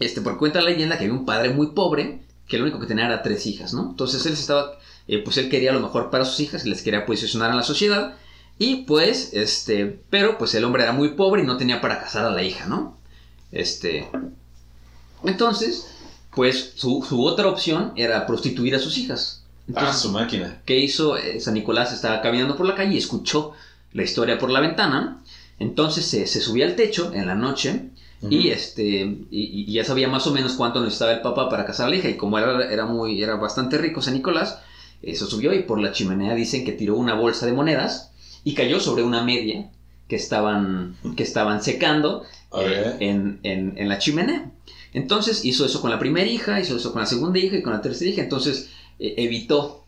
[0.01, 2.87] este, por cuenta la leyenda que había un padre muy pobre que lo único que
[2.87, 3.91] tenía era tres hijas, ¿no?
[3.91, 4.73] Entonces él estaba,
[5.07, 7.63] eh, pues él quería lo mejor para sus hijas y les quería posicionar en la
[7.63, 8.17] sociedad.
[8.59, 12.27] Y pues, este, pero pues el hombre era muy pobre y no tenía para casar
[12.27, 12.99] a la hija, ¿no?
[13.53, 14.09] Este,
[15.25, 15.87] entonces,
[16.35, 19.45] pues su, su otra opción era prostituir a sus hijas.
[19.45, 20.61] ah, Entonces, su máquina.
[20.65, 21.17] ¿Qué hizo?
[21.17, 23.53] Eh, San Nicolás estaba caminando por la calle y escuchó
[23.93, 25.23] la historia por la ventana.
[25.59, 27.91] Entonces se, se subía al techo en la noche
[28.29, 31.87] y, este, y, y ya sabía más o menos cuánto necesitaba el papá para casar
[31.87, 32.09] a la hija.
[32.11, 34.59] Y como era, era, muy, era bastante rico San Nicolás,
[35.03, 38.13] se subió y por la chimenea dicen que tiró una bolsa de monedas
[38.45, 39.71] y cayó sobre una media
[40.09, 42.25] que estaban, que estaban secando
[42.61, 44.51] eh, en, en- en la chimenea.
[44.93, 47.73] Entonces hizo eso con la primera hija, hizo eso con la segunda hija y con
[47.73, 48.23] la tercera hija.
[48.23, 49.85] Entonces eh, evitó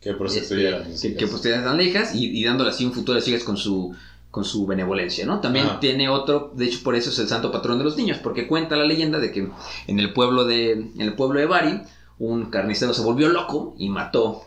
[0.00, 0.84] Que este, prostituyeran.
[1.00, 3.44] que, que prostituyeran a las hijas y, y dándole así un futuro a las hijas
[3.44, 3.94] con su,
[4.38, 5.40] con su benevolencia, ¿no?
[5.40, 8.46] También tiene otro, de hecho por eso es el santo patrón de los niños, porque
[8.46, 9.48] cuenta la leyenda de que
[9.88, 11.80] en el pueblo de, en el pueblo de Bari,
[12.20, 14.44] un carnicero se volvió loco y mató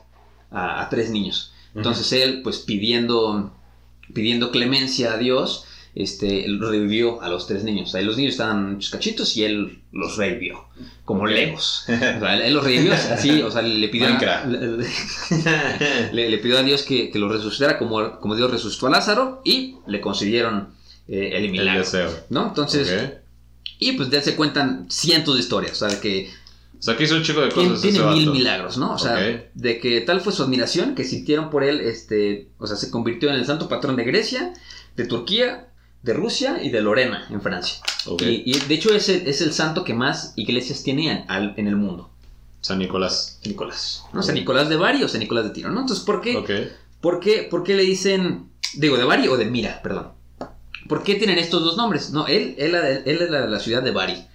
[0.50, 1.52] a, a tres niños.
[1.76, 3.52] Entonces él, pues pidiendo,
[4.14, 7.94] pidiendo clemencia a Dios, este, él revivió a los tres niños.
[7.96, 10.66] Ahí los niños estaban cachitos y él los revivió,
[11.06, 11.86] como legos.
[11.88, 14.48] O sea, él los revivió así, o sea, le pidió, Minecraft.
[16.14, 19.42] le, le pidió a Dios que, que lo resucitara como, como Dios resucitó a Lázaro
[19.44, 20.70] y le concedieron
[21.08, 21.80] eh, el El milagro.
[21.82, 22.10] deseo.
[22.30, 22.48] ¿no?
[22.48, 23.12] Entonces,
[23.80, 26.30] y pues ya se cuentan cientos de historias, o sea, de que
[26.80, 27.82] O sea, que hizo un chico de cosas.
[27.82, 28.38] tiene ese mil vato.
[28.38, 28.94] milagros, ¿no?
[28.94, 29.16] O sea,
[29.54, 33.30] de que tal fue su admiración que sintieron por él, este, o sea, se convirtió
[33.30, 34.54] en el santo patrón de Grecia,
[34.96, 35.68] de Turquía,
[36.04, 37.78] de Rusia y de Lorena, en Francia.
[38.26, 41.68] Y, y, de hecho es el, es el santo que más iglesias tiene al- en
[41.68, 42.10] el mundo,
[42.62, 43.40] San Nicolás.
[43.46, 44.04] Nicolás.
[44.14, 44.24] ¿no?
[44.24, 45.82] San Nicolás de Bari o San Nicolás de Tiro, ¿no?
[45.82, 46.36] Entonces, ¿por qué?
[47.02, 50.10] ¿Por qué, por qué le dicen, digo, de Bari o de Mira, perdón?
[50.88, 52.12] ¿Por qué tienen estos dos nombres?
[52.12, 54.26] No, él, él, él, es la, la ciudad de Bari.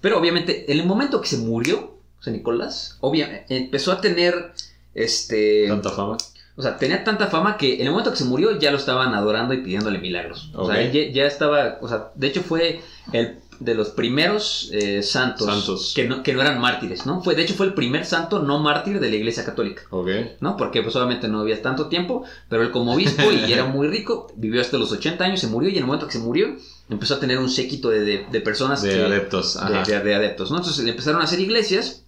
[0.00, 4.52] Pero obviamente, en el momento que se murió San Nicolás, obviamente, empezó a tener,
[4.94, 6.16] este, Tanta fama.
[6.56, 9.14] O sea, tenía tanta fama que en el momento que se murió ya lo estaban
[9.14, 10.50] adorando y pidiéndole milagros.
[10.54, 12.80] O sea, ya, ya estaba, o sea, de hecho fue
[13.12, 15.92] el de los primeros eh, santos, Santos.
[15.94, 17.22] Que, no, que no eran mártires, ¿no?
[17.22, 19.82] Fue, de hecho fue el primer santo no mártir de la Iglesia Católica.
[19.90, 20.08] Ok.
[20.40, 20.56] ¿no?
[20.56, 24.26] Porque pues obviamente no había tanto tiempo, pero él como obispo y era muy rico,
[24.36, 26.56] vivió hasta los 80 años, se murió y en el momento que se murió
[26.90, 29.56] empezó a tener un séquito de, de- de personas De que- adeptos.
[29.86, 30.58] de- de adeptos, ¿no?
[30.58, 32.03] Entonces le empezaron a hacer iglesias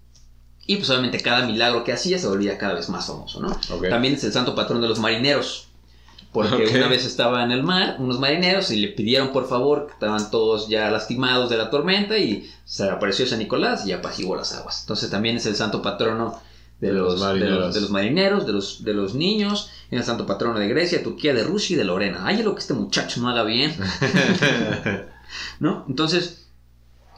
[0.66, 3.48] y pues obviamente cada milagro que hacía se volvía cada vez más famoso, ¿no?
[3.90, 5.68] También es el santo patrón de los marineros.
[6.32, 9.94] Porque una vez estaba en el mar, unos marineros, y le pidieron por favor, que
[9.94, 14.52] estaban todos ya lastimados de la tormenta, y se apareció San Nicolás y apaciguó las
[14.52, 14.80] aguas.
[14.82, 16.38] Entonces también es el santo patrono
[16.78, 17.58] de, De los, los de marineros.
[17.64, 21.02] los- de los marineros, de los, de los niños, es el santo patrono de Grecia,
[21.02, 22.20] Turquía, de Rusia y de Lorena.
[22.26, 23.74] Ay, lo que este muchacho no haga bien.
[25.60, 25.84] ¿no?
[25.88, 26.45] Entonces,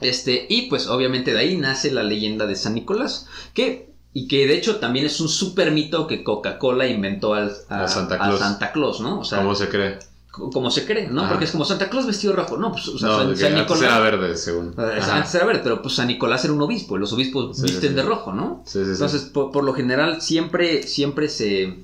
[0.01, 4.47] este, y pues obviamente de ahí nace la leyenda de San Nicolás, que, y que
[4.47, 8.19] de hecho también es un super mito que Coca-Cola inventó al, a, A Santa a
[8.19, 8.39] Claus.
[8.41, 9.21] Santa Claus, ¿no?
[9.21, 9.99] O sea, ¿Cómo se cree?
[10.31, 11.23] co- como se cree, ¿no?
[11.23, 11.31] Ajá.
[11.31, 13.61] Porque es como Santa Claus vestido rojo, no, pues, o sea, no, San, San antes
[13.63, 13.83] Nicolás.
[13.83, 14.75] era verde, según.
[14.79, 15.17] Ajá.
[15.17, 17.91] Antes era verde, pero pues San Nicolás era un obispo y los obispos Sí, visten
[17.91, 18.07] sí, de sí.
[18.09, 18.63] rojo, ¿no?
[18.67, 18.91] Sí, sí, sí.
[18.93, 21.75] Entonces, por, por lo general, siempre, siempre se.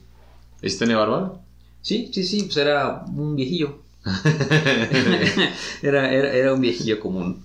[0.62, 1.35] ¿Y si tenía barba?
[1.83, 3.79] Sí, sí, sí, pues era un viejillo.
[5.83, 7.44] era, era, era un viejillo común,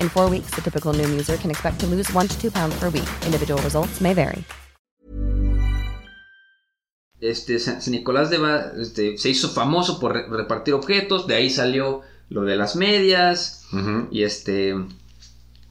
[0.00, 2.74] In four weeks, the typical Noom user can expect to lose one to two pounds
[2.78, 3.08] per week.
[3.26, 4.44] Individual results may vary.
[7.22, 11.34] este, San, San Nicolás de Ba- este, se hizo famoso por re- repartir objetos, de
[11.34, 14.08] ahí salió lo de las medias, Ujú.
[14.10, 14.74] y este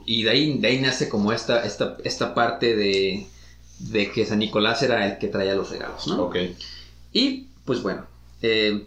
[0.06, 3.26] y de ahí, de ahí nace como esta, esta, esta parte de,
[3.80, 6.22] de que San Nicolás era el que traía los regalos, ¿no?
[6.26, 6.36] Ok.
[7.14, 8.06] Y pues bueno,
[8.44, 8.86] eh,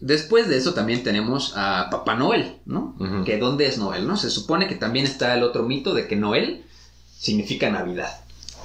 [0.00, 2.96] después de eso también tenemos a Papá Noel, ¿no?
[3.24, 4.16] Que dónde es Noel, ¿no?
[4.16, 6.64] Se supone que también está el otro mito de que Noel
[7.18, 8.10] significa Navidad,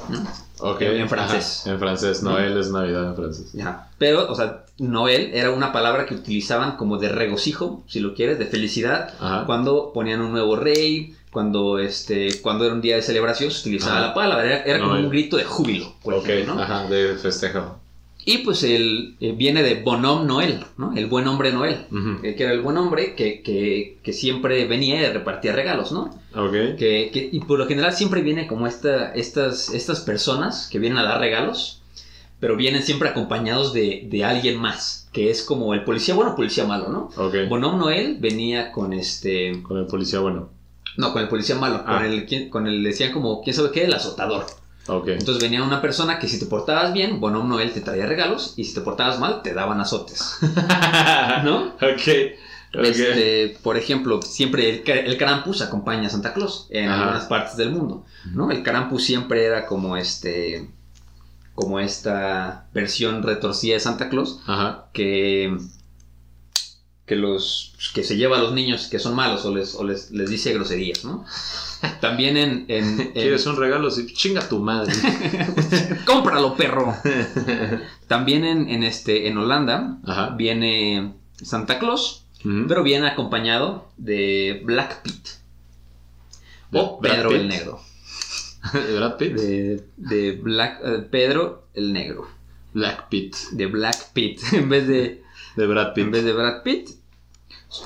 [0.09, 0.25] ¿no?
[0.59, 0.81] Ok.
[0.81, 1.61] En- francés.
[1.63, 2.23] Ajá, En francés.
[2.23, 3.51] Noel es Navidad en francés.
[3.59, 3.89] Ajá.
[3.97, 8.39] Pero, o sea, Noel era una palabra que utilizaban como de regocijo, si lo quieres,
[8.39, 9.45] de felicidad, Ajá.
[9.45, 13.97] cuando ponían un nuevo rey, cuando este, cuando era un día de celebración se utilizaba
[13.97, 14.07] Ajá.
[14.07, 16.29] la palabra, era, era como un grito de júbilo, por Ok.
[16.29, 16.61] ejemplo, ¿no?
[16.61, 16.87] Ajá.
[16.87, 17.77] De festejo.
[18.27, 20.93] Y pues el, eh, viene de Bonhomme Noel, ¿no?
[20.95, 21.85] El buen hombre Noel,
[22.23, 26.05] eh, que era el buen hombre que, que, que siempre venía y repartía regalos, ¿no?
[26.35, 26.51] Ok.
[26.77, 30.97] Que, que- y por lo general siempre viene como esta, estas, estas personas que vienen
[30.97, 31.83] a dar regalos,
[32.39, 36.35] pero vienen siempre acompañados de, de alguien más, que es como el policía bueno o
[36.35, 37.09] policía malo, ¿no?
[37.23, 37.35] Ok.
[37.47, 39.61] Bonhomme Noel venía con este...
[39.61, 40.49] Con el policía bueno.
[40.97, 41.97] No, con el policía malo, Ah.
[41.97, 43.83] con el, quien- con el, decían como, ¿quién sabe qué?
[43.85, 44.45] El azotador.
[44.87, 45.07] Ok.
[45.09, 48.65] Entonces venía una persona que si te portabas bien, Bonhomme Noel te traía regalos, y
[48.65, 50.37] si te portabas mal, te daban azotes,
[51.43, 51.73] ¿no?
[51.75, 52.09] ok.
[52.77, 52.83] Ok.
[52.83, 57.03] Este, por ejemplo, siempre el, el Krampus acompaña a Santa Claus en Ajá.
[57.03, 58.51] algunas partes del mundo, ¿no?
[58.51, 60.69] El Krampus siempre era como este,
[61.53, 64.87] como esta versión retorcida de Santa Claus Ajá.
[64.91, 65.57] que
[67.05, 70.09] que los que se lleva a los niños que son malos o les, o les,
[70.11, 71.23] les dice groserías, ¿no?
[72.01, 73.89] También en, en- en- ¿Quieres un regalo?
[73.91, 74.93] Sí, chinga tu madre.
[76.05, 76.95] cómpralo perro.
[78.07, 80.29] También en, en este en Holanda Ajá.
[80.37, 82.21] viene Santa Claus
[82.67, 85.31] pero viene acompañado de Black Pete.
[86.69, 87.39] ¿De O Brad Pedro Pitt?
[87.39, 87.79] el Negro.
[88.71, 89.33] ¿De Brad Pitt?
[89.33, 92.27] De, de Black, eh, Pedro el Negro.
[92.73, 93.35] Black Pitt.
[93.51, 94.41] De Black Pete.
[94.57, 95.23] En vez de,
[95.55, 96.03] De Brad Pitt.
[96.05, 96.89] en vez de Brad Pitt.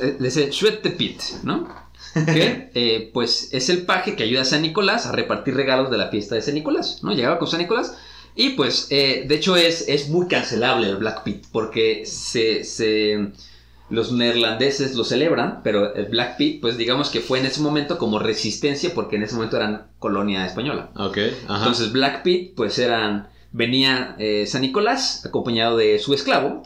[0.02, 1.66] eh, le dice Schwette Pit, ¿no?
[2.14, 5.98] Que eh, pues es el paje que ayuda a San Nicolás a repartir regalos de
[5.98, 7.14] la fiesta de San Nicolás, ¿no?
[7.14, 7.96] Llegaba con San Nicolás
[8.36, 13.32] y pues eh, de hecho es, es muy cancelable el Black Pit porque se, se-
[13.90, 17.98] los neerlandeses lo celebran, pero el Black Pit pues digamos que fue en ese momento
[17.98, 20.90] como resistencia porque en ese momento eran colonia española.
[20.96, 21.18] Ok,
[21.48, 21.58] ajá.
[21.58, 26.64] Entonces Black Pit pues eran venía eh, San Nicolás acompañado de su esclavo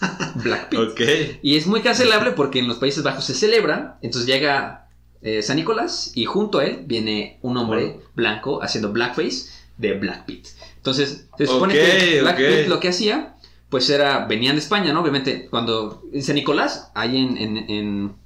[0.36, 0.80] Black Pit.
[0.80, 1.00] ok.
[1.42, 3.98] Y es muy cancelable porque en los Países Bajos se celebra.
[4.02, 4.88] Entonces llega
[5.22, 10.26] eh, San Nicolás y junto a él viene un hombre blanco haciendo blackface de Black
[10.26, 10.46] Pit.
[10.76, 12.40] Entonces se supone que Black ok.
[12.40, 13.36] Pit lo que hacía,
[13.68, 15.00] pues era, venían de España, ¿no?
[15.00, 18.16] Obviamente, cuando en San Nicolás, ahí en, en, en,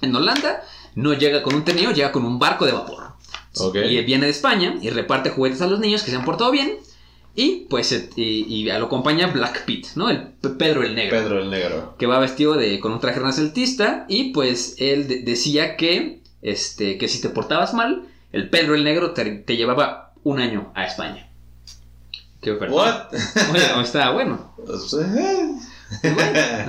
[0.00, 0.62] en Holanda,
[0.94, 3.08] no llega con un tenido, llega con un barco de vapor.
[3.74, 6.78] Y viene de España y reparte juguetes a los niños que se han portado bien.
[7.40, 10.10] Y pues eh, y, y lo acompaña Black Pit, ¿no?
[10.10, 10.22] El
[10.58, 11.94] Pedro el Negro Pedro el Negro.
[11.96, 16.98] que va vestido de, con un traje renacentista y pues él de- decía que, este,
[16.98, 20.84] que si te portabas mal, el Pedro el Negro te, te llevaba un año a
[20.84, 21.28] España.
[22.42, 22.74] Qué oferta.
[22.74, 23.06] What?
[23.52, 24.52] Oye, está bueno.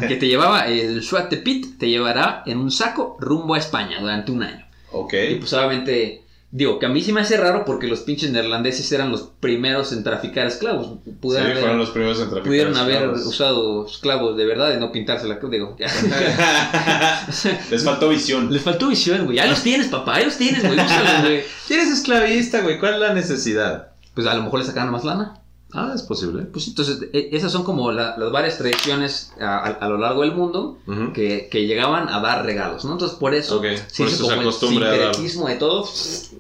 [0.08, 4.32] Que te llevaba, el Schwate Pit te llevará en un saco rumbo a España durante
[4.32, 4.66] un año.
[4.92, 5.14] ok.
[5.32, 8.92] Y pues obviamente, digo, que a mí sí me hace raro porque los pinches neerlandeses
[8.92, 10.98] eran los primeros en traficar esclavos.
[11.06, 13.26] Sí, Pudieron haber- fueron los primeros en traficar pudieron haber esclavos.
[13.26, 15.76] usado esclavos de verdad y no pintarse la cruz, digo.
[15.80, 15.88] ya.
[17.72, 18.52] Les faltó visión.
[18.52, 19.38] Les faltó visión, güey.
[19.38, 20.20] Ya los tienes, papá.
[20.20, 20.80] Ya los tienes, güey.
[20.80, 21.44] Úsalos, güey.
[21.70, 22.80] Eres esclavista, güey.
[22.80, 23.90] ¿Cuál es la necesidad?
[24.14, 25.39] Pues a lo mejor le sacaron más lana.
[25.72, 26.44] Ah, es posible.
[26.46, 30.22] Pues entonces, e- esas son como la- las varias tradiciones a, a- a lo largo
[30.22, 31.14] del mundo Ujú.
[31.14, 32.94] que, que llegaban a dar regalos, ¿no?
[32.94, 35.00] Entonces, por eso Ok, se por eso se como el acostumbra a dar.
[35.14, 35.88] sincretismo de todo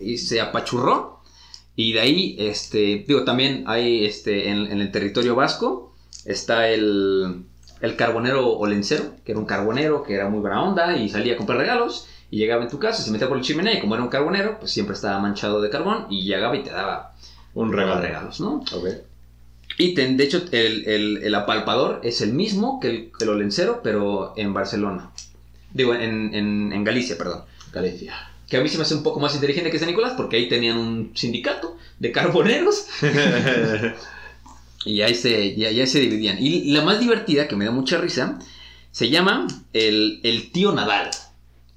[0.02, 1.20] y se apachurró.
[1.76, 5.94] Y de ahí, este, digo, también hay este, en, en el territorio vasco
[6.26, 7.46] está el,
[7.82, 11.38] el carbonero olencero, que era un carbonero que era muy buena onda y salía a
[11.38, 12.08] comprar regalos.
[12.32, 14.58] Y llegaba en tu casa, se metía por la chimenea y como era un carbonero,
[14.60, 17.16] pues siempre estaba manchado de carbón y llegaba y te daba
[17.56, 18.02] Un regalo.
[18.02, 18.56] regalos, ¿no?
[18.76, 18.88] Ok.
[19.78, 23.82] Y ten- de hecho, el, el- el apalpador es el mismo que el, el olencero,
[23.84, 25.12] pero en Barcelona.
[25.74, 27.44] Digo, en, en- en Galicia, perdón.
[27.72, 28.14] Galicia.
[28.50, 30.50] Que a mí se me hace un poco más inteligente que San Nicolás, porque ahí
[30.50, 32.88] tenían un sindicato de carboneros
[34.86, 36.38] y ahí se, y ahí se dividían.
[36.40, 38.40] Y la más divertida, que me da mucha risa,
[38.92, 41.10] se llama el, el tío Nadal.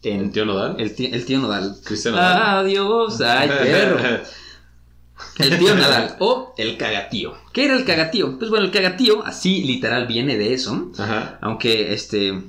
[0.02, 0.76] En- ¿El tío Nodal?
[0.80, 1.76] el tío, el tío Nadal.
[1.84, 2.42] Cristian Nodal.
[2.66, 3.98] Adiós, ay perro.
[5.38, 7.34] El tío Nadal o el cagatío.
[7.52, 8.38] ¿Qué era el cagatío?
[8.38, 10.90] Pues bueno, el cagatío, así literal viene de eso.
[10.98, 11.38] Ajá.
[11.40, 12.30] Aunque este.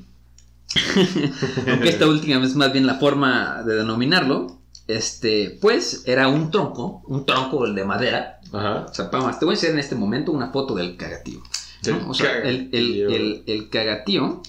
[1.69, 4.59] aunque esta última es más bien la forma de denominarlo.
[4.87, 8.39] Este, pues era un tronco, un tronco el de madera.
[8.51, 8.85] Ajá.
[8.89, 11.41] O sea, Pamas, te voy a enseñar en este momento una foto del cagatío.
[11.87, 12.09] ¿no?
[12.09, 14.41] O sea, el, el- el cagatío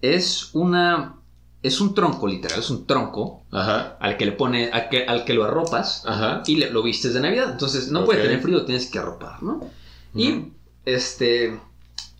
[0.00, 1.16] es una.
[1.62, 3.96] Es un tronco, literal, es un tronco Ajá.
[4.00, 6.42] al que le pone, al que, al que lo arropas Ajá.
[6.46, 7.50] y le- lo vistes de Navidad.
[7.50, 8.06] Entonces no Ok.
[8.06, 9.68] puede tener frío, tienes que arropar, ¿no?
[10.14, 10.52] Y
[10.84, 11.58] este,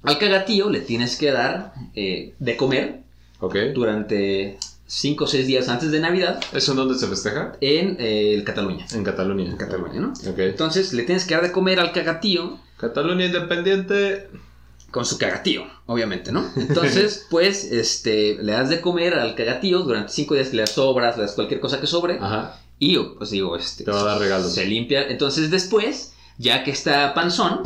[0.02, 3.02] al cagatío le tienes que dar eh, de comer
[3.74, 7.52] durante 5 o 6 días antes de Navidad ¿Eso en dónde se festeja?
[7.60, 8.86] en eh, Cataluña.
[8.92, 9.44] En Cataluña.
[9.50, 10.08] En Cataluña, ¿no?
[10.28, 10.38] Ok.
[10.38, 14.28] Entonces le tienes que dar de comer al cagatío Cataluña independiente.
[14.90, 16.44] Con su cagatío, obviamente, ¿no?
[16.56, 21.16] Entonces, pues, este, le das de comer al cagatío durante 5 días, le das sobras,
[21.16, 22.18] le das cualquier cosa que sobre.
[22.18, 22.60] Ajá.
[22.78, 24.54] Y, pues digo, este, Te va a dar regalos.
[24.54, 25.08] se limpia.
[25.08, 27.62] Entonces después, ya que está panzón,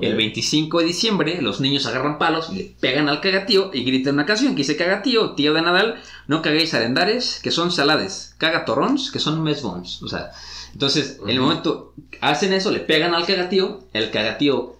[0.00, 4.26] el 25 de diciembre, los niños agarran palos le pegan al cagatío y gritan una
[4.26, 9.18] canción que dice cagatío, tío de Nadal, no caguéis arendares, que son salades, cagatorrons, que
[9.18, 10.02] son mesbons.
[10.02, 10.30] O sea,
[10.72, 14.76] entonces, en el momento hacen eso, le pegan al cagatío, el cagatío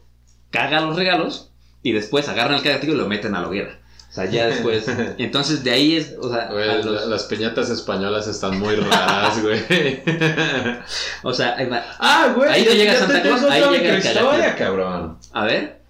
[0.51, 1.50] caga los regalos
[1.83, 3.79] y después agarran al cagatío y lo meten a la hoguera.
[4.11, 4.87] O sea, ya después.
[5.19, 6.15] Entonces, de ahí es.
[6.21, 9.61] O sea, Güey, a la- los- las piñatas españolas están muy raras, güey.
[11.23, 11.85] o sea, ahí va.
[11.99, 12.51] ah, güey.
[12.51, 14.57] Ahí no llega Santa te Claus, ahí llega el cagatío.
[14.59, 15.19] cabrón.
[15.33, 15.81] a ver,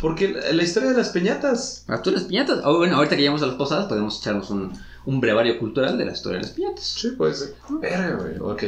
[0.00, 1.84] Porque la, la historia de las piñatas.
[1.88, 2.60] ¿a tú las piñatas?
[2.64, 4.72] Oh, bueno, ahorita que llegamos a las posadas, podemos echarnos un,
[5.04, 6.84] un brevario cultural de la historia de las piñatas.
[6.84, 7.54] Sí, puede ser.
[7.80, 8.38] Verga, güey.
[8.40, 8.64] Ok.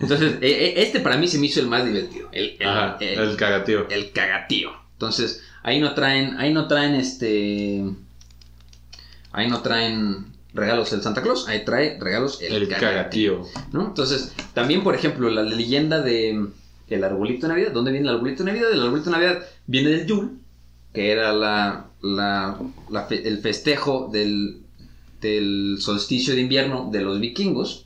[0.00, 2.28] Entonces, eh, eh, este para mí se me hizo el más divertido.
[2.32, 2.96] El, el, Ajá.
[3.00, 3.86] el- El cagatío.
[3.90, 4.70] el cagatío.
[4.92, 7.84] Entonces, ahí no traen, ahí no traen este.
[9.32, 13.42] Ahí no traen regalos el Santa Claus, ahí trae regalos el, El cagatío.
[13.72, 13.86] ¿no?
[13.88, 16.46] Entonces, también, por ejemplo, la leyenda de
[16.88, 17.72] el arbolito de Navidad.
[17.72, 18.72] ¿Dónde viene el arbolito de Navidad?
[18.72, 20.28] El arbolito de Navidad viene del Yule,
[20.94, 22.58] que era la, la-
[22.90, 24.62] la fe- el festejo del,
[25.20, 27.84] del solsticio de invierno de los vikingos.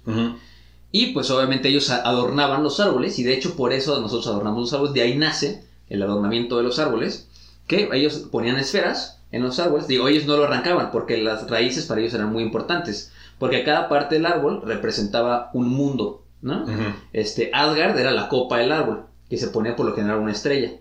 [0.93, 4.73] Y pues obviamente ellos adornaban los árboles y de hecho por eso nosotros adornamos los
[4.73, 4.95] árboles.
[4.95, 7.29] De ahí nace el adornamiento de los árboles,
[7.67, 9.87] que ellos ponían esferas en los árboles.
[9.87, 13.13] Digo, ellos no lo arrancaban porque las raíces para ellos eran muy importantes.
[13.39, 16.65] Porque cada parte del árbol representaba un mundo, ¿no?
[17.13, 20.73] Este, Asgard era la copa del árbol, que se ponía por lo general una estrella.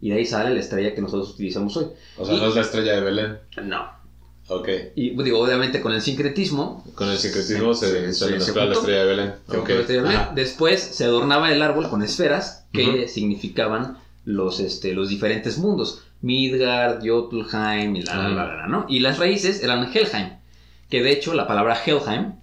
[0.00, 1.86] Y de ahí sale la estrella que nosotros utilizamos hoy.
[2.18, 3.38] O sea, Y- no es la estrella de Belén.
[3.62, 3.86] No.
[4.48, 4.68] Ok.
[4.96, 9.00] Y digo, obviamente con el sincretismo, Con el secretismo se, Se- se, mezcla la estrella
[9.00, 9.34] de Belén.
[9.48, 9.58] se Ok.
[9.58, 10.20] buscó la estrella de Belén.
[10.22, 10.32] Ajá.
[10.34, 16.02] después se adornaba el árbol con esferas que significaban los, este, los diferentes mundos.
[16.20, 18.86] Midgard, Jotunheim y la, la, la, la, ¿no?
[18.88, 20.38] Y las raíces eran Helheim,
[20.88, 22.34] que de hecho la palabra Helheim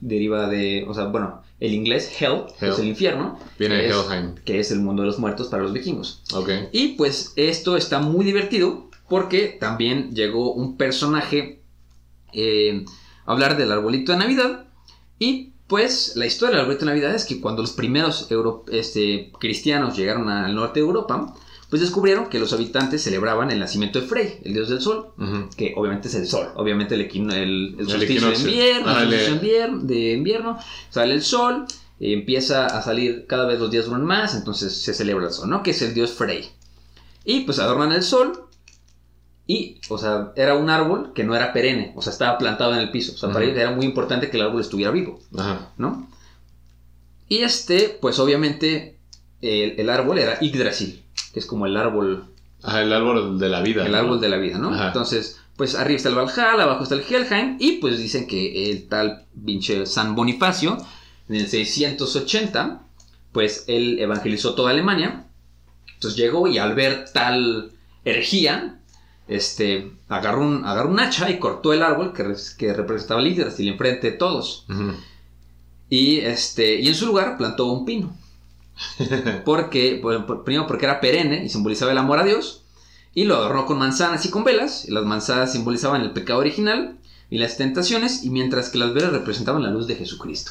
[0.00, 3.96] deriva de, o sea, bueno, el inglés Hell, es el infierno, Viene que de es-
[3.96, 4.34] Helheim.
[4.44, 6.22] que es el mundo de los muertos para los vikingos.
[6.32, 6.50] Ok.
[6.72, 11.62] Y pues esto está muy divertido porque también llegó un personaje
[12.32, 12.84] eh,
[13.26, 14.66] a hablar del arbolito de Navidad.
[15.18, 19.32] Y pues la historia del arbolito de Navidad es que cuando los primeros euro- este,
[19.40, 21.34] cristianos llegaron al norte de Europa,
[21.68, 25.08] pues descubrieron que los habitantes celebraban el nacimiento de Frey, el dios del sol,
[25.56, 29.02] que obviamente es el sol, obviamente el, equino- el, el El solsticio de invierno, Ah,
[29.02, 30.58] el solsticio de invier- de invierno,
[30.90, 31.64] sale el sol,
[31.98, 35.50] eh, empieza a salir, cada vez los días duran más, entonces se celebra el sol,
[35.50, 35.64] ¿no?
[35.64, 36.48] Que es el dios Frey.
[37.24, 38.43] Y pues adornan el sol
[39.46, 42.80] y, o sea, era un árbol que no era perenne, o sea, estaba plantado en
[42.80, 45.20] el piso, o sea, para ellos era muy importante que el árbol estuviera vivo.
[45.36, 45.72] Ajá.
[45.76, 46.08] ¿no?
[47.28, 48.98] Y este, pues obviamente,
[49.42, 52.26] el, el árbol era Yggdrasil, que es como el árbol,
[52.62, 53.84] Ajá, el árbol de la vida.
[53.84, 53.98] el ¿no?
[53.98, 54.72] árbol de la vida, ¿no?
[54.72, 54.86] Ajá.
[54.88, 58.88] Entonces, pues arriba está el Valhalla, abajo está el Helheim, y pues dicen que el
[58.88, 60.78] tal pinche San Bonifacio,
[61.28, 62.82] en el 680,
[63.32, 65.26] pues él evangelizó toda Alemania.
[65.94, 67.72] Entonces llegó y al ver tal
[68.04, 68.80] herejía,
[69.28, 73.32] este, agarró un, agarró un hacha y cortó el árbol que, res- que representaba el
[73.34, 74.66] Yggdrasil enfrente de todos.
[74.68, 74.92] Ujú.
[75.90, 78.16] Y, este, y en su lugar plantó un pino.
[79.44, 82.62] Porque, por- por- primero porque era perenne y simbolizaba el amor a Dios.
[83.14, 84.86] Y lo adornó con manzanas y con velas.
[84.88, 86.96] Y las manzanas simbolizaban el pecado original
[87.30, 88.24] y las tentaciones.
[88.24, 90.50] Y mientras que las velas representaban la luz de Jesucristo.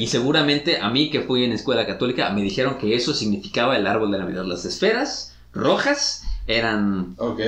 [0.00, 3.86] Y seguramente a mí que fui en escuela católica me dijeron que eso significaba el
[3.88, 4.44] árbol de Navidad.
[4.44, 7.40] Las esferas rojas eran, Ok.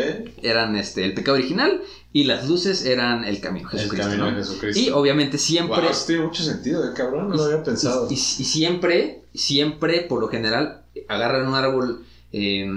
[0.42, 1.80] eran este, el pecado original
[2.12, 4.06] y las luces eran el camino El Jesucristo.
[4.06, 4.36] camino ¿no?
[4.36, 4.80] de Jesucristo.
[4.80, 5.80] Y obviamente siempre...
[5.80, 7.30] Wow, tiene mucho sentido, eh, cabrón.
[7.30, 8.06] No lo había pensado.
[8.10, 12.68] Y, y siempre, siempre, por lo general, agarran un árbol, eh,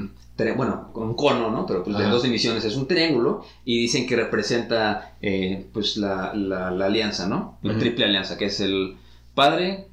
[0.55, 1.65] bueno, con un cono, ¿no?
[1.65, 6.33] Pero pues de dos divisiones, es un triángulo, y dicen que representa, eh, pues, la,
[6.33, 7.59] la- la alianza, ¿no?
[7.61, 8.95] La triple alianza, que es el
[9.35, 9.87] Padre,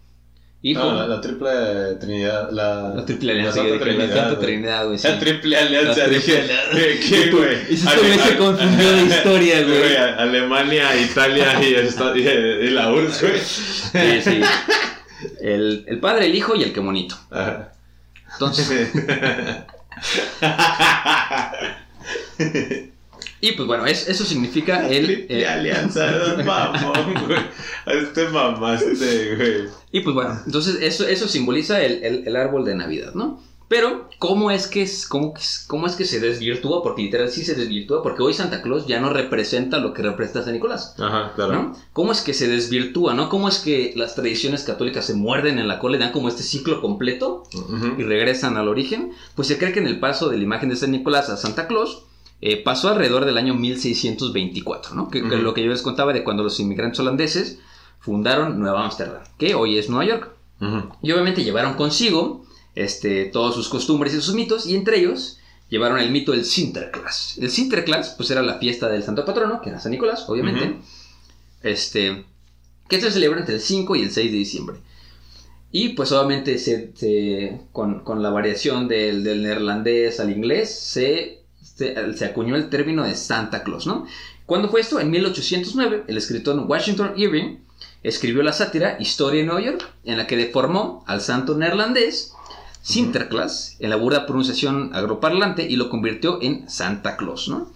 [0.62, 1.50] Hijo, Ah, la, la triple
[2.00, 2.50] trinidad.
[2.50, 3.84] La, la triple alianza, la Santa
[4.40, 4.98] Trinidad, güey.
[5.02, 6.06] La triple alianza.
[6.06, 6.44] Dije.
[7.08, 7.58] ¿Qué, güey?
[7.70, 9.96] Y este güey se confundió de historia, güey.
[9.96, 13.40] Alemania, Italia y, esta- y, y la URSS, güey.
[13.40, 14.40] Sí, sí.
[15.40, 17.16] El, el Padre, el Hijo y el que monito.
[17.30, 17.72] Ajá.
[18.32, 18.90] Entonces,
[23.40, 25.26] y pues bueno, es- eso significa el...
[25.28, 27.40] Eh, alianza, mamón, güey.
[27.86, 29.68] Este mamaste, güey.
[29.92, 33.42] Y pues bueno, entonces eso, eso simboliza el, el- el árbol de Navidad, ¿no?
[33.68, 35.32] Pero, ¿cómo es, que es, cómo,
[35.68, 36.82] cómo es que se desvirtúa?
[36.82, 40.42] Porque literal sí se desvirtúa, porque hoy Santa Claus ya no representa lo que representa
[40.42, 41.52] San Nicolás, Ajá, claro.
[41.52, 41.76] ¿no?
[41.92, 43.28] ¿Cómo es que se desvirtúa, no?
[43.28, 46.42] ¿Cómo es que las tradiciones católicas se muerden en la cola y dan como este
[46.42, 47.44] ciclo completo
[47.96, 49.12] y regresan al origen?
[49.36, 51.68] Pues se cree que en el paso de la imagen de San Nicolás a Santa
[51.68, 52.02] Claus
[52.40, 55.08] eh, pasó alrededor del año 1624, ¿no?
[55.10, 55.36] Que, que Ujú.
[55.38, 57.58] lo que yo les contaba de cuando los inmigrantes holandeses
[57.98, 60.30] fundaron Nueva Ámsterdam, que hoy es Nueva York.
[61.02, 65.38] Y obviamente llevaron consigo este, todas sus costumbres y sus mitos, y entre ellos
[65.70, 67.38] llevaron el mito del Sinterklaas.
[67.38, 70.76] El Sinterklaas, pues era la fiesta del santo patrono, que era San Nicolás, obviamente,
[71.62, 72.24] este,
[72.88, 74.76] que se celebra entre el 5 y el 6 de diciembre.
[75.72, 81.39] Y pues obviamente se, se- con, con la variación del, del neerlandés al inglés, se,
[81.80, 84.06] se, se acuñó el término de Santa Claus, ¿no?
[84.44, 85.00] ¿Cuándo fue esto?
[85.00, 87.58] En 1809, el escritor Washington Irving
[88.02, 92.34] escribió la sátira Historia de Nueva York, en la que deformó al santo neerlandés
[92.82, 97.70] Sinterklaas en la burda pronunciación agroparlante y lo convirtió en Santa Claus, ¿no?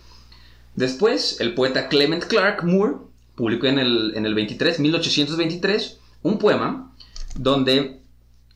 [0.77, 2.97] Después, el poeta Clement Clark Moore
[3.37, 6.93] publicó en el, en el 23, 1823 un poema
[7.37, 8.01] donde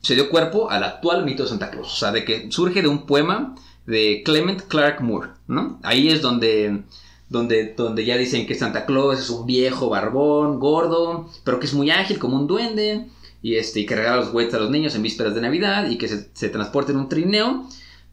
[0.01, 2.87] se dio cuerpo al actual mito de Santa Claus, o sea, de que surge de
[2.87, 3.55] un poema
[3.89, 5.79] de Clement Clark Moore, ¿no?
[5.83, 6.83] Ahí es donde,
[7.27, 11.73] donde, donde ya dicen que Santa Claus es un viejo barbón, gordo, pero que es
[11.73, 13.07] muy ágil como un duende,
[13.41, 15.97] y, este, y que regala los juguetes a los niños en vísperas de Navidad, y
[15.97, 17.65] que se, se transporta en un trineo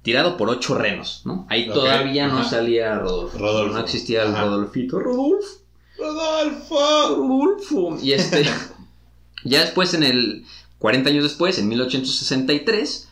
[0.02, 1.46] tirado por ocho renos, ¿no?
[1.50, 3.38] Ahí todavía no salía Rodolfo.
[3.38, 3.74] Rodolfo.
[3.74, 4.44] No existía el Ajá.
[4.44, 5.00] Rodolfito.
[5.00, 5.58] Rodolfo.
[5.98, 7.16] ¡Rodolfo!
[7.16, 7.98] Rodolfo.
[8.02, 8.46] Y este,
[9.44, 10.44] ya después, en el
[10.78, 13.08] 40 años después, en 1863,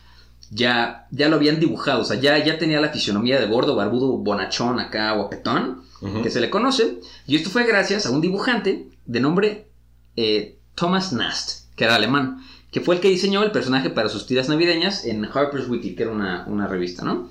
[0.51, 4.17] ya, ya lo habían dibujado, o sea, ya, ya tenía la fisionomía de gordo, barbudo,
[4.17, 5.83] bonachón acá, guapetón,
[6.21, 6.99] que se le conoce.
[7.25, 9.67] Y esto fue gracias a un dibujante de nombre
[10.15, 12.41] eh, Thomas Nast, que era alemán,
[12.71, 16.03] que fue el que diseñó el personaje para sus tiras navideñas en Harper's Weekly, que
[16.03, 17.29] era una, una revista, ¿no?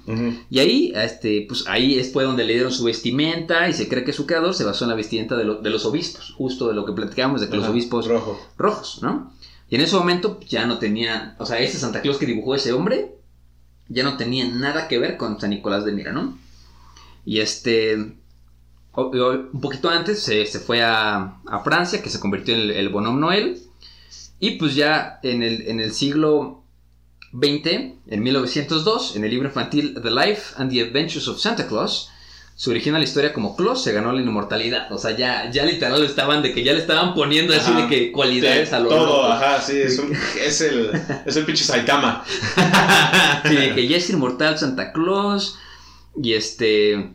[0.50, 4.04] Y ahí, este, pues ahí es fue donde le dieron su vestimenta y se cree
[4.04, 6.74] que su creador se basó en la vestimenta de, lo- de los obispos, justo de
[6.74, 8.40] lo que platicábamos de que los obispos Rojo.
[8.56, 9.33] rojos, ¿no?
[9.74, 12.72] Y en ese momento ya no tenía, o sea, ese Santa Claus que dibujó ese
[12.72, 13.16] hombre
[13.88, 16.38] ya no tenía nada que ver con San Nicolás de Mira, ¿no?
[17.24, 23.18] Y este, un poquito antes se, fue a, Francia, que se convirtió en el, Bonhomme
[23.20, 23.62] Noel,
[24.38, 26.62] y pues ya en el, en el siglo
[27.32, 27.66] XX,
[28.06, 32.12] en 1902, en el libro infantil The Life and the Adventures of Santa Claus,
[32.56, 34.90] se origina la historia como Claus se ganó la inmortalidad.
[34.92, 38.12] O sea, ya, ya literal estaban de que ya le estaban poniendo así de que
[38.12, 39.24] cualidades De a lo Todo, loco.
[39.32, 40.90] ajá, sí, es, un, es el,
[41.26, 42.24] es el pinche Saitama.
[43.48, 45.58] Sí, de que ya es inmortal Santa Claus.
[46.22, 47.10] Y este.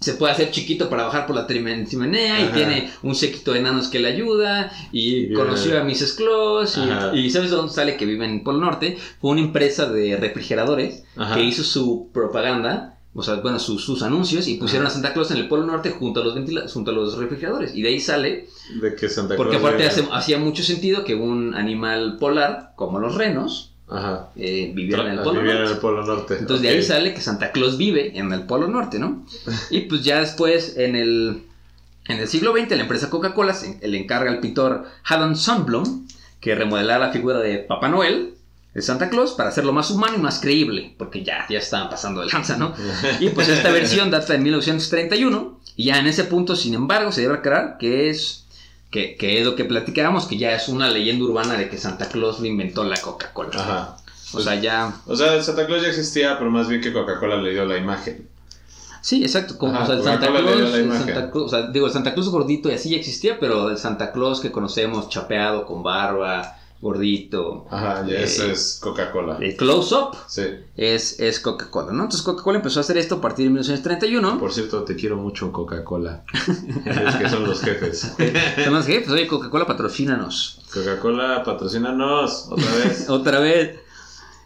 [0.00, 2.40] Se puede hacer chiquito para bajar por la chimenea.
[2.40, 4.70] Y tiene un séquito de enanos que le ayuda.
[4.92, 5.36] Y Yeah.
[5.36, 6.14] conoció a Mrs.
[6.14, 6.78] Claus.
[7.14, 8.96] Y, y ¿sabes de dónde sale que vive en Polo Norte?
[9.20, 11.34] Fue una empresa de refrigeradores Ajá.
[11.34, 12.97] que hizo su propaganda.
[13.14, 14.46] O sea, bueno, sus, sus anuncios.
[14.48, 16.94] Y pusieron a Santa Claus en el Polo Norte junto a los, ventila- junto a
[16.94, 17.74] los refrigeradores.
[17.74, 18.46] Y de ahí sale.
[18.80, 23.14] De que Santa Porque aparte hace- hacía mucho sentido que un animal polar, como los
[23.16, 24.28] renos, Ajá.
[24.36, 25.74] eh, viviera en el Polo Vivían en Norte.
[25.74, 26.36] el Polo Norte.
[26.38, 29.24] Entonces de ahí sale que Santa Claus vive en el Polo Norte, ¿no?
[29.70, 31.42] Y pues ya después, en el,
[32.08, 36.06] en el siglo XX, la empresa Coca-Cola le encarga al pintor Haddon Sundblom
[36.40, 38.34] que remodelara la figura de Papá Noel,
[38.78, 42.20] de Santa Claus, para hacerlo más humano y más creíble, porque ya, ya estaban pasando
[42.20, 42.72] de lanza, ¿no?
[43.20, 47.22] Y pues esta versión data de 1931, y ya en ese punto, sin embargo, se
[47.22, 48.44] debe aclarar que es...
[48.90, 52.08] Que, que es lo que platicábamos, que ya es una leyenda urbana de que Santa
[52.08, 53.50] Claus lo inventó la Coca-Cola.
[53.54, 53.96] Ajá.
[54.32, 54.94] O sea, ya...
[55.06, 58.26] O sea, Santa Claus ya existía, pero más bien que Coca-Cola le dio la imagen.
[59.02, 59.58] Sí, exacto.
[59.58, 60.92] Como, Ajá, o sea, el Santa le Claus, la el.
[60.92, 63.76] Santa Claus, o sea, digo, el Santa Claus gordito y así ya existía, pero el
[63.78, 69.38] Santa Claus que conocemos, chapeado, con barba, gordito, Ajá, ya Eh, ese es Coca-Cola.
[69.40, 70.42] el close-up Sí.
[70.76, 72.04] es, es Coca-Cola, ¿no?
[72.04, 74.38] Entonces Coca-Cola empezó a hacer esto a partir de 1931.
[74.38, 76.22] Por cierto, te quiero mucho Coca-Cola.
[76.84, 78.12] es que son los jefes.
[78.64, 80.60] Son los jefes, oye, Coca-Cola patrocínanos.
[80.72, 83.08] Coca-Cola, patrocínanos otra vez.
[83.10, 83.78] Otra vez.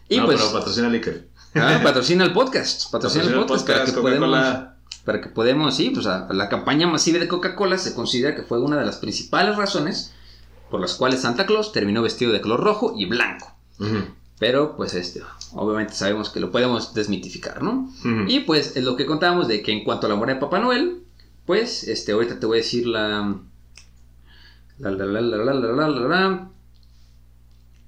[0.09, 1.27] Y no, pues, pero patrocina Licker.
[1.55, 2.91] ah, patrocina el podcast.
[2.91, 3.93] Patrocina el podcast, para que.
[3.93, 4.75] Coca-Cola.
[5.05, 8.59] para que podemos, sí, pues a- la campaña masiva de Coca-Cola se considera que fue
[8.59, 10.13] una de las principales razones
[10.73, 13.55] por las cuales Santa Claus terminó vestido de color rojo y blanco.
[14.39, 15.21] Pero pues este,
[15.51, 17.91] obviamente sabemos que lo podemos desmitificar, ¿no?
[18.27, 20.57] Y pues es lo que contábamos de que en cuanto a la muerte de Papá
[20.57, 21.03] Noel,
[21.45, 23.37] pues este, ahorita te voy a decir la...
[24.79, 26.49] La, la, la, la, la, la, la,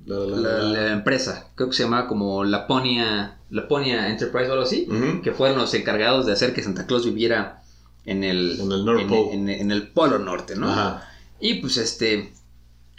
[0.05, 0.61] la.
[0.69, 4.87] La empresa, creo que se llamaba como Laponia, Laponia Enterprise o algo así,
[5.23, 7.63] que fueron los encargados de hacer que Santa Claus viviera
[8.05, 8.87] en el, en el,
[9.31, 10.99] en, en, el Polo Norte, ¿no?
[11.39, 12.31] Y pues este,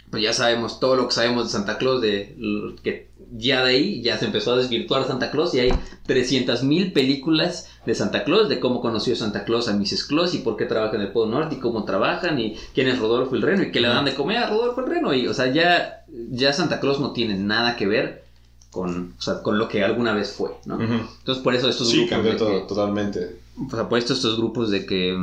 [0.09, 2.35] pues ya sabemos todo lo que sabemos de Santa Claus, de
[2.83, 5.71] que ya de ahí ya se empezó a desvirtuar Santa Claus y hay
[6.07, 10.05] 300.000 películas de Santa Claus, de cómo conoció Santa Claus a Mrs.
[10.05, 12.99] Claus y por qué trabaja en el Polo Norte y cómo trabajan y quién es
[12.99, 15.13] Rodolfo el Reno y qué le dan de comer a Rodolfo el Reno.
[15.13, 18.23] Y o sea, ya, ya Santa Claus no tiene nada que ver
[18.71, 20.79] con, o sea, con lo que alguna vez fue, ¿no?
[20.81, 23.35] Entonces por eso estos Sí, grupos cambió de todo, que- totalmente.
[23.65, 25.17] o sea, por esto estos grupos de que,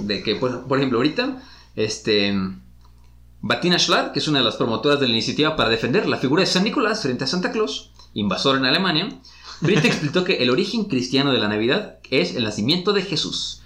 [0.00, 1.42] de que, por, por ejemplo, ahorita,
[1.76, 2.34] este,
[3.42, 6.42] Bettina Schlar, que es una de las promotoras de la iniciativa para defender la figura
[6.42, 9.08] de San Nicolás frente a Santa Claus, invasor en Alemania,
[9.62, 13.62] ahorita explicó que el origen cristiano de la Navidad es el nacimiento de Jesús,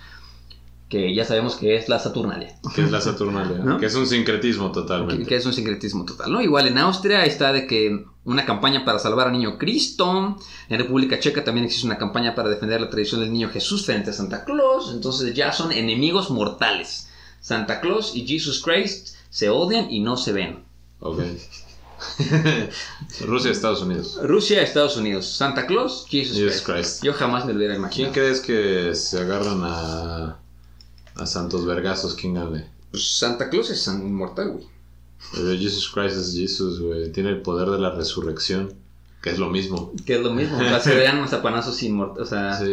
[0.89, 2.57] que ya sabemos que es la Saturnalia.
[2.75, 3.59] Que es la Saturnalia.
[3.59, 3.79] ¿No?
[3.79, 5.27] Que es un sincretismo totalmente.
[5.27, 6.41] que es un secretismo total, ¿no?
[6.41, 10.37] Igual en Austria está de que una campaña para salvar al niño Cristo.
[10.69, 14.11] En República Checa también existe una campaña para defender la tradición del niño Jesús frente
[14.11, 14.93] a Santa Claus.
[14.95, 17.09] Entonces ya son enemigos mortales.
[17.41, 20.63] Santa Claus y Jesus Christ se odian y no se ven.
[21.01, 21.21] Ok.
[23.27, 24.19] Rusia, Estados Unidos.
[24.23, 25.27] Rusia, Estados Unidos.
[25.27, 26.67] Santa Claus, Jesus, Jesus Christ.
[26.67, 27.03] Christ.
[27.05, 28.13] Yo jamás me lo hubiera ¿Quién imaginado.
[28.15, 30.39] crees que se agarran a,
[31.17, 32.15] a Santos Vergazos?
[32.15, 32.71] ¿Quién gane?
[32.93, 34.67] Pues Santa Claus es inmortal, güey.
[35.33, 37.11] Pero Jesus Christ es Jesus, güey.
[37.11, 38.73] Tiene el poder de la resurrección.
[39.21, 39.93] Que es lo mismo.
[40.05, 40.59] Que es lo mismo.
[40.59, 42.27] O sea, se vean unos zapanazos inmortales.
[42.27, 42.67] O sea, Sí,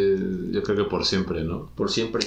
[0.52, 1.72] yo creo que por siempre, ¿no?
[1.74, 2.24] por siempre.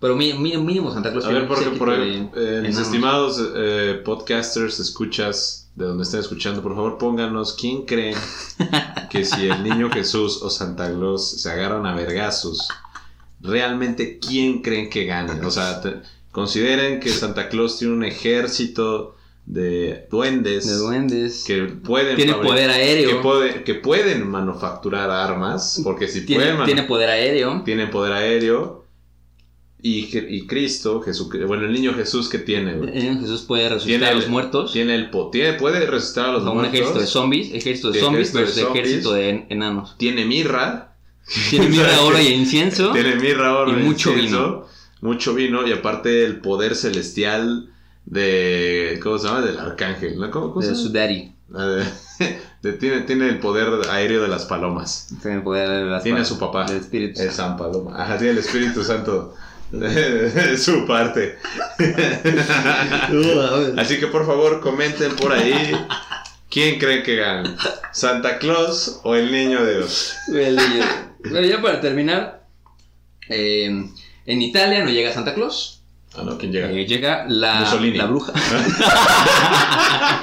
[0.00, 2.78] Pero mínimo Santa Claus A ver, porque por eh, mis enanos.
[2.78, 8.16] estimados eh, podcasters, escuchas, de donde estén escuchando, por favor pónganos quién creen
[9.10, 12.68] que si el niño Jesús o Santa Claus se agarran a vergazos,
[13.40, 15.44] realmente quién creen que gane.
[15.44, 15.96] O sea, te-
[16.32, 20.66] consideren que Santa Claus tiene un ejército de duendes.
[20.66, 21.44] De duendes.
[21.46, 23.08] Que pueden Tiene poder aéreo.
[23.10, 25.80] Que, puede- que pueden manufacturar armas.
[25.82, 27.62] Porque si tiene, pueden tiene poder aéreo.
[27.64, 28.84] tienen poder aéreo.
[29.80, 32.90] Y, y Cristo, Jesús, bueno, el niño Jesús que tiene, güey.
[32.98, 34.72] Eh, Jesús puede resucitar a el- los muertos.
[34.72, 36.74] Tiene el po- tiene- puede resucitar a los Como un muertos.
[36.74, 37.54] ejército de zombies.
[37.54, 38.84] Ejército de zombies de versus zombies.
[38.86, 39.94] ejército de en- enanos.
[39.96, 40.96] Tiene mirra.
[41.50, 42.90] Tiene mirra, oro y incienso.
[42.92, 44.66] Tiene mirra, oro Y mucho incienso,
[45.00, 47.70] Mucho vino y aparte el poder celestial
[48.04, 48.98] de.
[49.02, 49.42] ¿Cómo se llama?
[49.42, 50.30] Del arcángel, ¿no?
[50.30, 51.32] ¿Cómo, cómo de su daddy.
[51.54, 51.84] Ah,
[52.62, 55.08] de- tiene, tiene el poder aéreo de las palomas.
[55.22, 56.64] Tiene poder de las Tiene a su papá.
[56.64, 57.20] del espíritu.
[57.22, 57.92] El San Paloma.
[58.02, 59.34] Ajá, tiene el Espíritu Santo.
[60.58, 61.38] su parte.
[63.76, 65.72] Así que por favor comenten por ahí.
[66.50, 67.56] ¿Quién creen que gana?
[67.92, 70.14] ¿Santa Claus o el niño de Dios?
[70.34, 70.84] El niño.
[71.30, 72.46] Bueno, ya para terminar.
[73.28, 73.66] eh,
[74.26, 75.77] en Italia no llega Santa Claus.
[76.18, 76.70] Ah, no, ¿quién llega?
[76.70, 77.96] eh, llega la, Mussolini.
[77.96, 78.32] la bruja.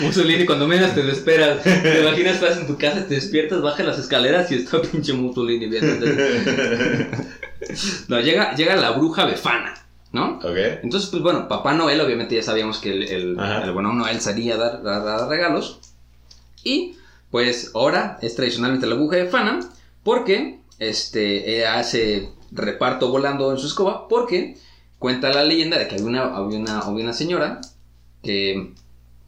[0.00, 1.62] Mussolini, cuando menos te lo esperas.
[1.62, 5.66] Te imaginas, estás en tu casa, te despiertas, bajas las escaleras y está pinche Mussolini.
[8.08, 9.74] No, llega, llega la bruja Befana,
[10.12, 10.38] ¿no?
[10.38, 10.56] ok.
[10.82, 14.54] Entonces, pues bueno, Papá Noel, obviamente ya sabíamos que el, el, el bueno Noel salía
[14.54, 15.80] a dar, a dar regalos.
[16.62, 16.96] Y
[17.30, 19.60] pues ahora es tradicionalmente la bruja de Fana,
[20.04, 24.56] porque este, ella hace reparto volando en su escoba, porque
[24.98, 27.60] cuenta la leyenda de que había una, había una, había una señora
[28.22, 28.72] que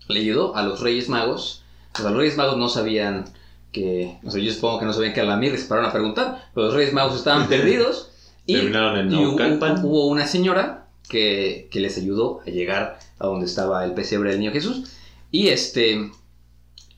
[0.09, 1.63] le ayudó a los Reyes Magos.
[1.95, 3.27] O sea, los Reyes Magos no sabían
[3.73, 5.91] que, o sea, yo supongo que no sabían que era la mirra y se pararon
[5.91, 8.11] a preguntar, pero los Reyes Magos estaban perdidos.
[8.47, 9.37] Y, Terminaron en y hubo,
[9.83, 14.41] hubo una señora que, que les ayudó a llegar a donde estaba el pesebre del
[14.41, 14.91] niño Jesús.
[15.31, 16.11] Y este.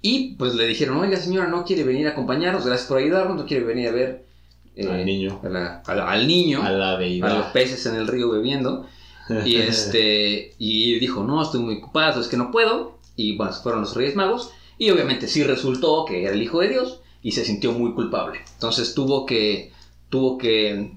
[0.03, 3.47] Y pues le dijeron, oiga señora, no quiere venir a acompañarnos, gracias por ayudarnos, no
[3.47, 4.25] quiere venir a ver
[4.81, 5.41] eh, Al niño.
[5.45, 6.99] a la- a la- al niño, A la a
[7.35, 8.87] los peces en el río bebiendo.
[9.45, 10.55] Y este.
[10.59, 12.99] Y dijo, no, estoy muy ocupado, es que no puedo.
[13.17, 14.51] Y bueno, se fueron los Reyes Magos.
[14.79, 17.01] Y obviamente sí resultó que era el Hijo de Dios.
[17.23, 18.41] Y se sintió muy culpable.
[18.55, 19.73] Entonces tuvo que.
[20.09, 20.93] Tuvo que.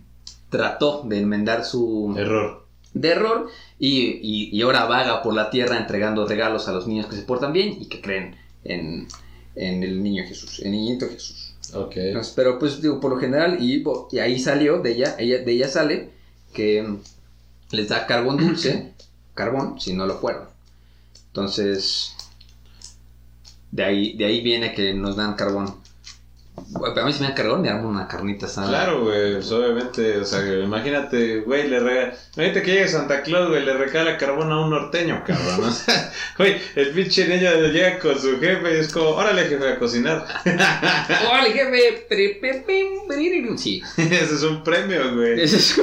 [0.49, 2.65] Trató de enmendar su Error.
[2.93, 3.47] de error
[3.79, 7.23] y, y- y ahora vaga por la tierra entregando regalos a los niños que se
[7.23, 9.07] portan bien y que creen en,
[9.55, 11.42] en el niño Jesús, en el niñito Jesús.
[11.73, 11.97] Ok.
[11.97, 13.83] Entonces, pero pues digo, por lo general, y,
[14.19, 16.11] ahí salió, de ella, ella, de ella sale
[16.53, 16.97] que
[17.71, 18.93] les da carbón dulce,
[19.33, 20.47] carbón, si no lo fueron.
[21.27, 22.13] Entonces,
[23.71, 25.82] de ahí, de ahí viene que nos dan carbón.
[26.55, 28.67] Bueno, pero a mí si me dan carbón me dan una carnita asada.
[28.67, 33.49] Claro, güey, pues, obviamente, o sea, imagínate, güey, le regala, imagínate que llegue Santa Claus,
[33.49, 37.97] güey, le regala carbón a un norteño, cabrón, o sea, güey, el pinche niño llega
[37.99, 42.05] con su jefe y es como, órale, jefe, a cocinar, ¡Órale, jefe!
[43.57, 43.81] Sí.
[43.97, 45.41] ese es un premio, güey.
[45.41, 45.79] Ese es-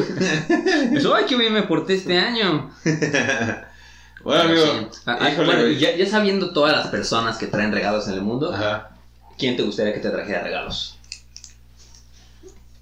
[0.91, 2.71] Pues, ¡Ay, qué bien me porté este año!
[4.23, 4.87] Bueno, amigo, Sí.
[5.07, 5.79] Ah, ah, híjole, bueno, güey.
[5.79, 8.91] ya, ya sabiendo todas las personas que traen regalos en el mundo, Ajá.
[9.41, 10.97] ¿Quién te gustaría que te trajera regalos?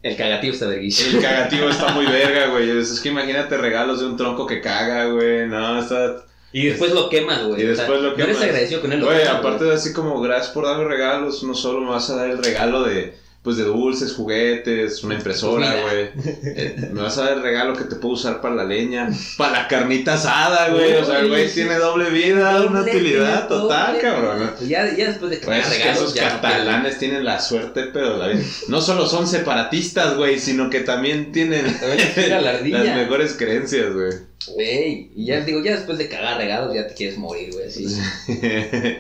[0.03, 1.17] El cagativo está verguísimo.
[1.17, 5.07] El cagativo está muy verga, güey, es, que imagínate regalos de un tronco que caga,
[5.07, 6.25] güey, no, está...
[6.53, 7.63] Y después lo quemas, güey.
[7.63, 8.43] Y O sea, después lo No eres quemas.
[8.43, 9.05] agradecido con él.
[9.05, 12.17] Güey, quemas, aparte de así como gracias por darme regalos, no solo me vas a
[12.17, 16.35] dar el regalo de pues de dulces, juguetes, una impresora, Pues güey.
[16.45, 19.09] Eh, me vas a dar el regalo que te puedo usar para la leña,
[19.39, 20.95] para la carnita asada, güey.
[20.95, 23.63] O sea, el güey tiene doble vida, una utilidad doble.
[23.63, 24.51] total, cabrón.
[24.67, 27.85] Ya, ya después de que Pues es que esos ya no catalanes tienen la suerte,
[27.93, 33.35] pero la vida- no solo son separatistas, güey, sino que también tienen la las mejores
[33.35, 34.13] creencias, güey.
[34.55, 37.67] Güey, y ya digo, ya después de cagar regalos, ya te quieres morir, güey.
[37.69, 37.87] Así.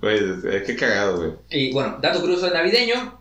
[0.00, 1.30] Güey, eh, qué cagado, güey.
[1.50, 3.17] Y bueno, dato curioso navideño.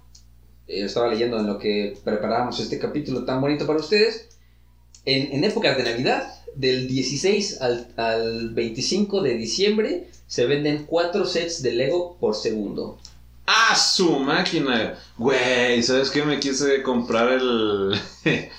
[0.67, 4.27] Eh, estaba leyendo en lo que preparábamos este capítulo tan bonito para ustedes.
[5.05, 11.61] En, épocas de Navidad, del 16 al, al 25 de diciembre, se venden 4 sets
[11.61, 12.99] de Lego por segundo.
[13.45, 14.99] ¡Ah, su máquina!
[15.17, 16.23] Güey, ¿sabes qué?
[16.23, 17.93] Me quise comprar el...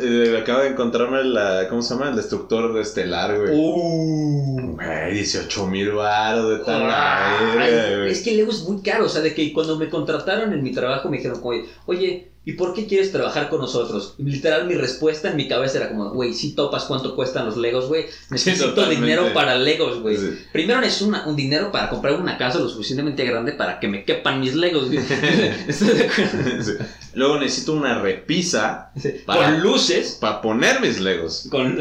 [0.00, 1.66] Eh, Acabo de encontrarme la...
[1.68, 2.10] ¿Cómo se llama?
[2.10, 3.50] El destructor estelar, güey.
[3.54, 4.74] Uh.
[4.74, 9.20] Güey, 18 mil baros de tal Ay, es que Lego es muy caro, o sea,
[9.20, 12.86] de que cuando me contrataron en mi trabajo me dijeron, oye, oye, ¿y por qué
[12.86, 14.14] quieres trabajar con nosotros?
[14.16, 17.88] Literal, mi respuesta en mi cabeza era como, güey, si topas cuánto cuestan los Legos,
[17.88, 20.16] güey, necesito dinero para Legos, güey.
[20.16, 20.30] Sí.
[20.50, 24.02] Primero necesito una- un dinero para comprar una casa lo suficientemente grande para que me
[24.04, 24.98] quepan mis Legos, güey.
[27.14, 28.92] Luego necesito una repisa
[29.26, 31.48] Para- Con luces, para poner mis legos.
[31.50, 31.78] con...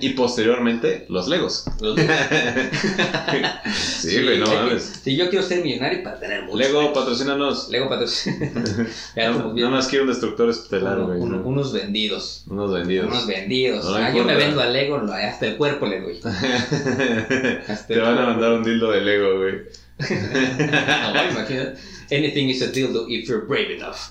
[0.00, 1.64] Y posteriormente, los legos.
[3.74, 5.00] Sí, güey, no mames.
[5.02, 6.58] Sí, yo quiero ser millonario para tener mucho.
[6.58, 7.68] Lego, patrocínanos.
[7.70, 7.88] Lego
[9.54, 9.66] bien.
[9.66, 11.18] nada más quiero un destructor estelar, güey.
[11.20, 11.42] uno- ¿no?
[11.42, 12.44] unos vendidos.
[12.48, 13.06] Unos vendidos.
[13.08, 13.84] Unos vendidos.
[13.84, 16.20] No Ah, yo me vendo al Lego, hasta el cuerpo le doy.
[17.88, 19.54] Te van a mandar un dildo de Lego, güey.
[20.08, 21.74] No.
[22.10, 23.96] Anything is a dildo if you're brave enough.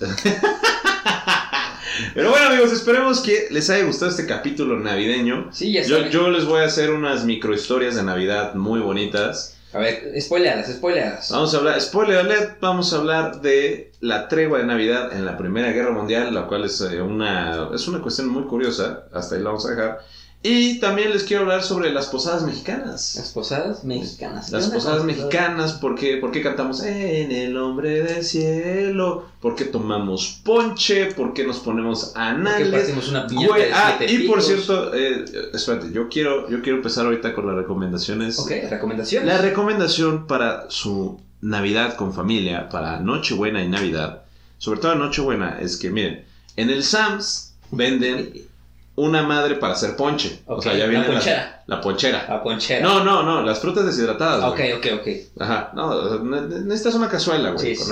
[2.14, 5.50] Pero bueno, amigos, esperemos que les haya gustado este capítulo navideño.
[5.52, 9.56] Sí, ya Yo, yo les voy a hacer unas microhistorias de Navidad muy bonitas.
[9.74, 11.30] A ver, spoileadas, spoileadas.
[11.32, 15.72] Vamos a hablar, spoiler vamos a hablar de la tregua de Navidad en la Primera
[15.72, 19.48] Guerra Mundial, la cual es, eh, una, es una cuestión muy curiosa, hasta ahí la
[19.48, 19.98] vamos a dejar.
[20.46, 23.14] Y también les quiero hablar sobre las posadas mexicanas.
[23.16, 24.50] Las posadas mexicanas.
[24.50, 29.24] Las ¿Qué onda posadas mexicanas, ¿por qué, por qué cantamos En el hombre del cielo?
[29.40, 31.14] ¿Por qué tomamos ponche?
[31.14, 32.92] ¿Por qué nos ponemos anales?
[33.08, 35.24] una de ah, y por cierto, eh,
[35.54, 38.38] espérate, yo quiero, yo quiero empezar ahorita con las recomendaciones.
[38.38, 39.26] Ok, recomendaciones.
[39.26, 44.24] La recomendación para su Navidad con familia, para Nochebuena y Navidad,
[44.58, 46.26] sobre todo Nochebuena, es que miren,
[46.56, 48.52] en el Sams venden
[48.96, 50.42] una madre para hacer ponche.
[50.46, 51.64] O sea, ya la viene ponchera.
[51.66, 52.26] La, ponchera.
[52.28, 52.80] La ponchera.
[52.86, 54.44] No, no, no, las frutas deshidratadas.
[54.44, 54.72] Ok, güey.
[54.74, 55.40] ok, ok.
[55.42, 57.84] Ajá, no, ne- ne- necesitas una cazuela, güey, Sí.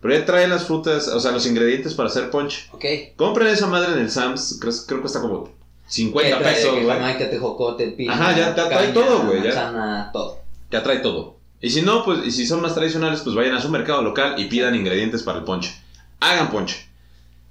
[0.00, 2.66] Pero ya trae las frutas, o sea, los ingredientes para hacer ponche.
[2.72, 2.84] Ok.
[3.16, 5.50] Compren esa madre en el Sams, creo, creo que cuesta como
[5.86, 6.54] 50 ¿Qué trae?
[6.54, 6.98] pesos, Que güey.
[6.98, 10.10] Jamaica, tejocote, piña, Ajá, ya tra- trae todo, güey, ya.
[10.12, 10.38] Todo.
[10.70, 11.36] Ya trae todo.
[11.60, 14.34] Y si no, pues, y si son más tradicionales, pues vayan a su mercado local
[14.38, 15.72] y pidan ingredientes para el ponche.
[16.20, 16.86] Hagan ponche.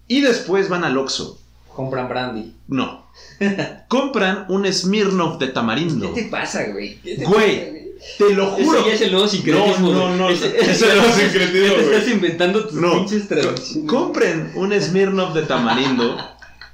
[0.07, 1.37] Y después van al Oxxo.
[1.77, 2.55] Compran brandy.
[2.67, 3.05] No.
[3.87, 6.11] Compran un Smirnoff de tamarindo.
[6.11, 6.95] ¿Qué te pasa, güey?
[7.01, 7.87] ¿Qué te Güey, pasa, güey?
[8.17, 8.79] Te lo juro.
[8.79, 9.91] Ese ya es el nuevo sincretismo.
[9.91, 10.17] No, no, güey.
[10.17, 11.95] no, Ese, ese es el nuevo sincretismo, Te güey.
[11.95, 12.93] estás inventando tus No.
[12.93, 13.87] pinches tradiciones.
[13.89, 16.17] Compren un Smirnoff de tamarindo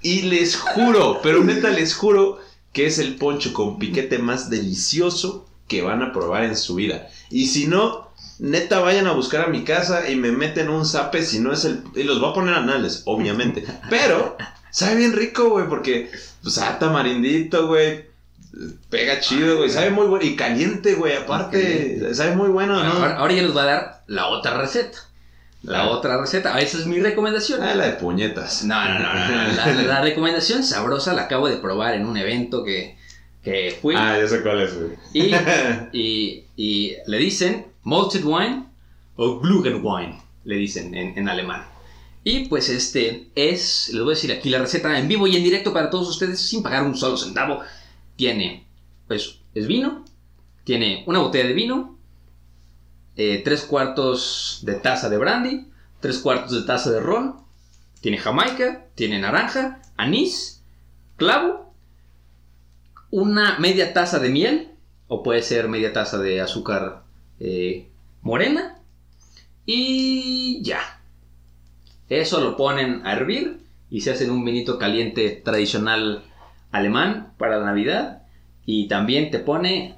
[0.01, 2.39] y les juro, pero neta les juro
[2.71, 7.09] que es el poncho con piquete más delicioso que van a probar en su vida.
[7.29, 11.23] Y si no, neta vayan a buscar a mi casa y me meten un zape
[11.23, 11.83] si no es el...
[11.95, 13.63] Y los voy a poner anales, obviamente.
[13.89, 14.35] Pero
[14.73, 16.11] sabe bien rico, güey, porque...
[16.43, 18.03] Pues ah, tamarindito, güey.
[18.89, 19.69] Pega chido, güey.
[19.69, 20.25] Sabe muy bueno.
[20.25, 21.15] Y caliente, güey.
[21.15, 22.91] Aparte, sabe muy bueno, ¿no?
[22.91, 24.97] Ahora, ahora ya les voy a dar la otra receta.
[25.63, 25.89] La Ah.
[25.89, 26.53] otra receta.
[26.53, 27.63] Ah, Esa es mi recomendación.
[27.63, 28.65] Ah, la de puñetas.
[28.65, 29.53] No, no, no, no, no.
[29.53, 32.97] La, la recomendación sabrosa la acabo de probar en un evento que,
[33.41, 33.95] que fui.
[33.97, 34.91] Ah, ya sé cuál es, güey.
[35.13, 35.33] Y,
[35.97, 38.65] y, y le dicen malted wine
[39.15, 41.63] o Glühwein, le dicen en, en alemán.
[42.23, 45.43] Y pues este es, les voy a decir aquí la receta en vivo y en
[45.43, 47.59] directo para todos ustedes sin pagar un solo centavo.
[48.15, 48.65] Tiene,
[49.07, 50.05] pues, es vino,
[50.63, 51.99] tiene una botella de vino,
[53.15, 55.67] eh, tres cuartos de taza de brandy,
[55.99, 57.41] tres cuartos de taza de ron,
[58.01, 60.63] tiene jamaica, tiene naranja, anís,
[61.17, 61.73] clavo,
[63.11, 64.71] una media taza de miel,
[65.07, 67.03] o puede ser media taza de azúcar
[67.39, 67.89] eh,
[68.21, 68.79] morena,
[69.65, 71.02] y ya.
[72.19, 73.59] Eso lo ponen a hervir
[73.89, 76.23] y se hacen un vinito caliente tradicional
[76.71, 78.23] alemán para la Navidad,
[78.65, 79.95] y también te pone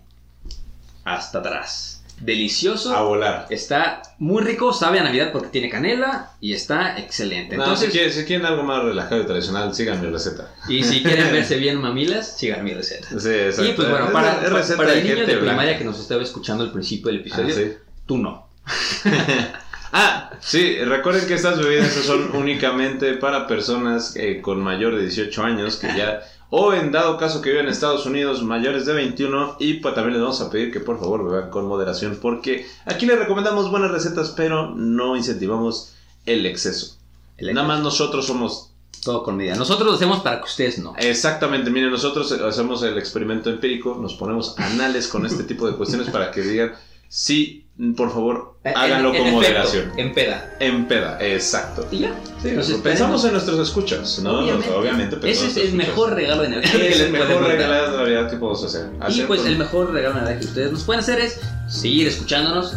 [1.03, 2.03] hasta atrás.
[2.19, 2.95] Delicioso.
[2.95, 3.47] A volar.
[3.49, 7.57] Está muy rico, sabe a Navidad porque tiene canela y está excelente.
[7.57, 10.49] No, Entonces, si, quieren, si quieren algo más relajado y tradicional, sigan mi receta.
[10.69, 13.07] y si quieren verse bien mamilas, sigan mi receta.
[13.19, 13.69] Sí, exacto.
[13.69, 17.19] Y pues bueno, para, el niño de primaria que nos estaba escuchando al principio del
[17.19, 17.73] episodio, Ah, sí.
[18.05, 18.47] tú no.
[19.97, 25.41] Ah, sí, recuerden que estas bebidas son únicamente para personas eh, con mayor de 18
[25.41, 26.19] años que ya,
[26.49, 30.15] o en dado caso que viven en Estados Unidos, mayores de 21, y pues también
[30.15, 33.89] les vamos a pedir que por favor beban con moderación, porque aquí les recomendamos buenas
[33.89, 35.93] recetas, pero no incentivamos
[36.25, 36.97] el exceso.
[37.37, 38.71] El Nada más nosotros somos
[39.01, 39.55] Todo con medida.
[39.55, 40.93] Nosotros lo hacemos para que ustedes no.
[40.97, 46.09] Exactamente, miren, nosotros hacemos el experimento empírico, nos ponemos anales con este tipo de cuestiones
[46.09, 46.73] para que digan,
[47.07, 47.64] sí,
[47.97, 49.91] por favor, háganlo En- en con efecto, moderación.
[49.97, 50.55] En peda.
[50.61, 51.85] En peda, exacto.
[51.91, 52.15] Y ya.
[52.41, 54.39] Sí, Entonces, pensamos en nuestros escuchas, ¿no?
[54.39, 54.69] Obviamente.
[54.69, 57.97] Obviamente pensamos Ese es el mejor regalo de Navidad que Es el mejor regalo de
[57.97, 58.87] Navidad que podemos hacer.
[59.09, 62.07] Y pues con- el mejor regalo de Navidad que ustedes nos pueden hacer es seguir
[62.07, 62.73] escuchándonos.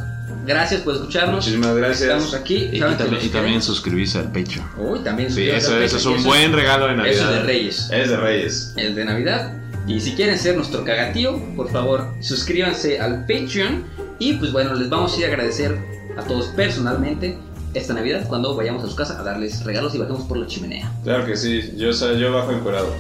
[0.46, 1.36] Gracias por escucharnos.
[1.44, 2.02] Muchísimas gracias.
[2.02, 2.68] Estamos aquí.
[2.72, 4.66] Y, también, y también suscribirse al Patreon.
[4.78, 5.30] Uy, también.
[5.30, 7.14] Sí, eso, al eso es un buen regalo de Navidad.
[7.14, 7.90] Eso es de Reyes.
[7.92, 8.72] Es de Reyes.
[8.76, 9.52] El de Navidad.
[9.86, 13.84] Y si quieren ser nuestro cagatío, por favor, suscríbanse al Patreon.
[14.18, 15.78] Y pues bueno, les vamos a ir a agradecer
[16.16, 17.38] a todos personalmente
[17.74, 20.90] esta Navidad cuando vayamos a su casa a darles regalos y bajemos por la chimenea.
[21.04, 22.92] Claro que sí, yo, soy- yo bajo encuerado.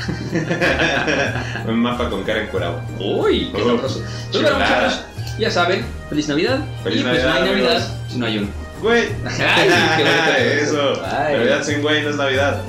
[1.68, 2.80] un mapa con cara encuerado.
[2.98, 3.98] Uy, qué sabroso.
[4.00, 4.58] Pues bueno, chulada.
[4.84, 5.04] muchachos,
[5.38, 6.58] ya saben, feliz Navidad.
[6.84, 7.92] Feliz y pues no hay Navidad, Navidad amigos.
[8.08, 8.50] si no hay un.
[8.80, 9.02] Güey.
[9.24, 9.68] Ay,
[9.98, 10.32] qué bonito.
[10.62, 11.02] Eso.
[11.04, 11.36] Ay.
[11.36, 12.62] Navidad sin güey no es Navidad.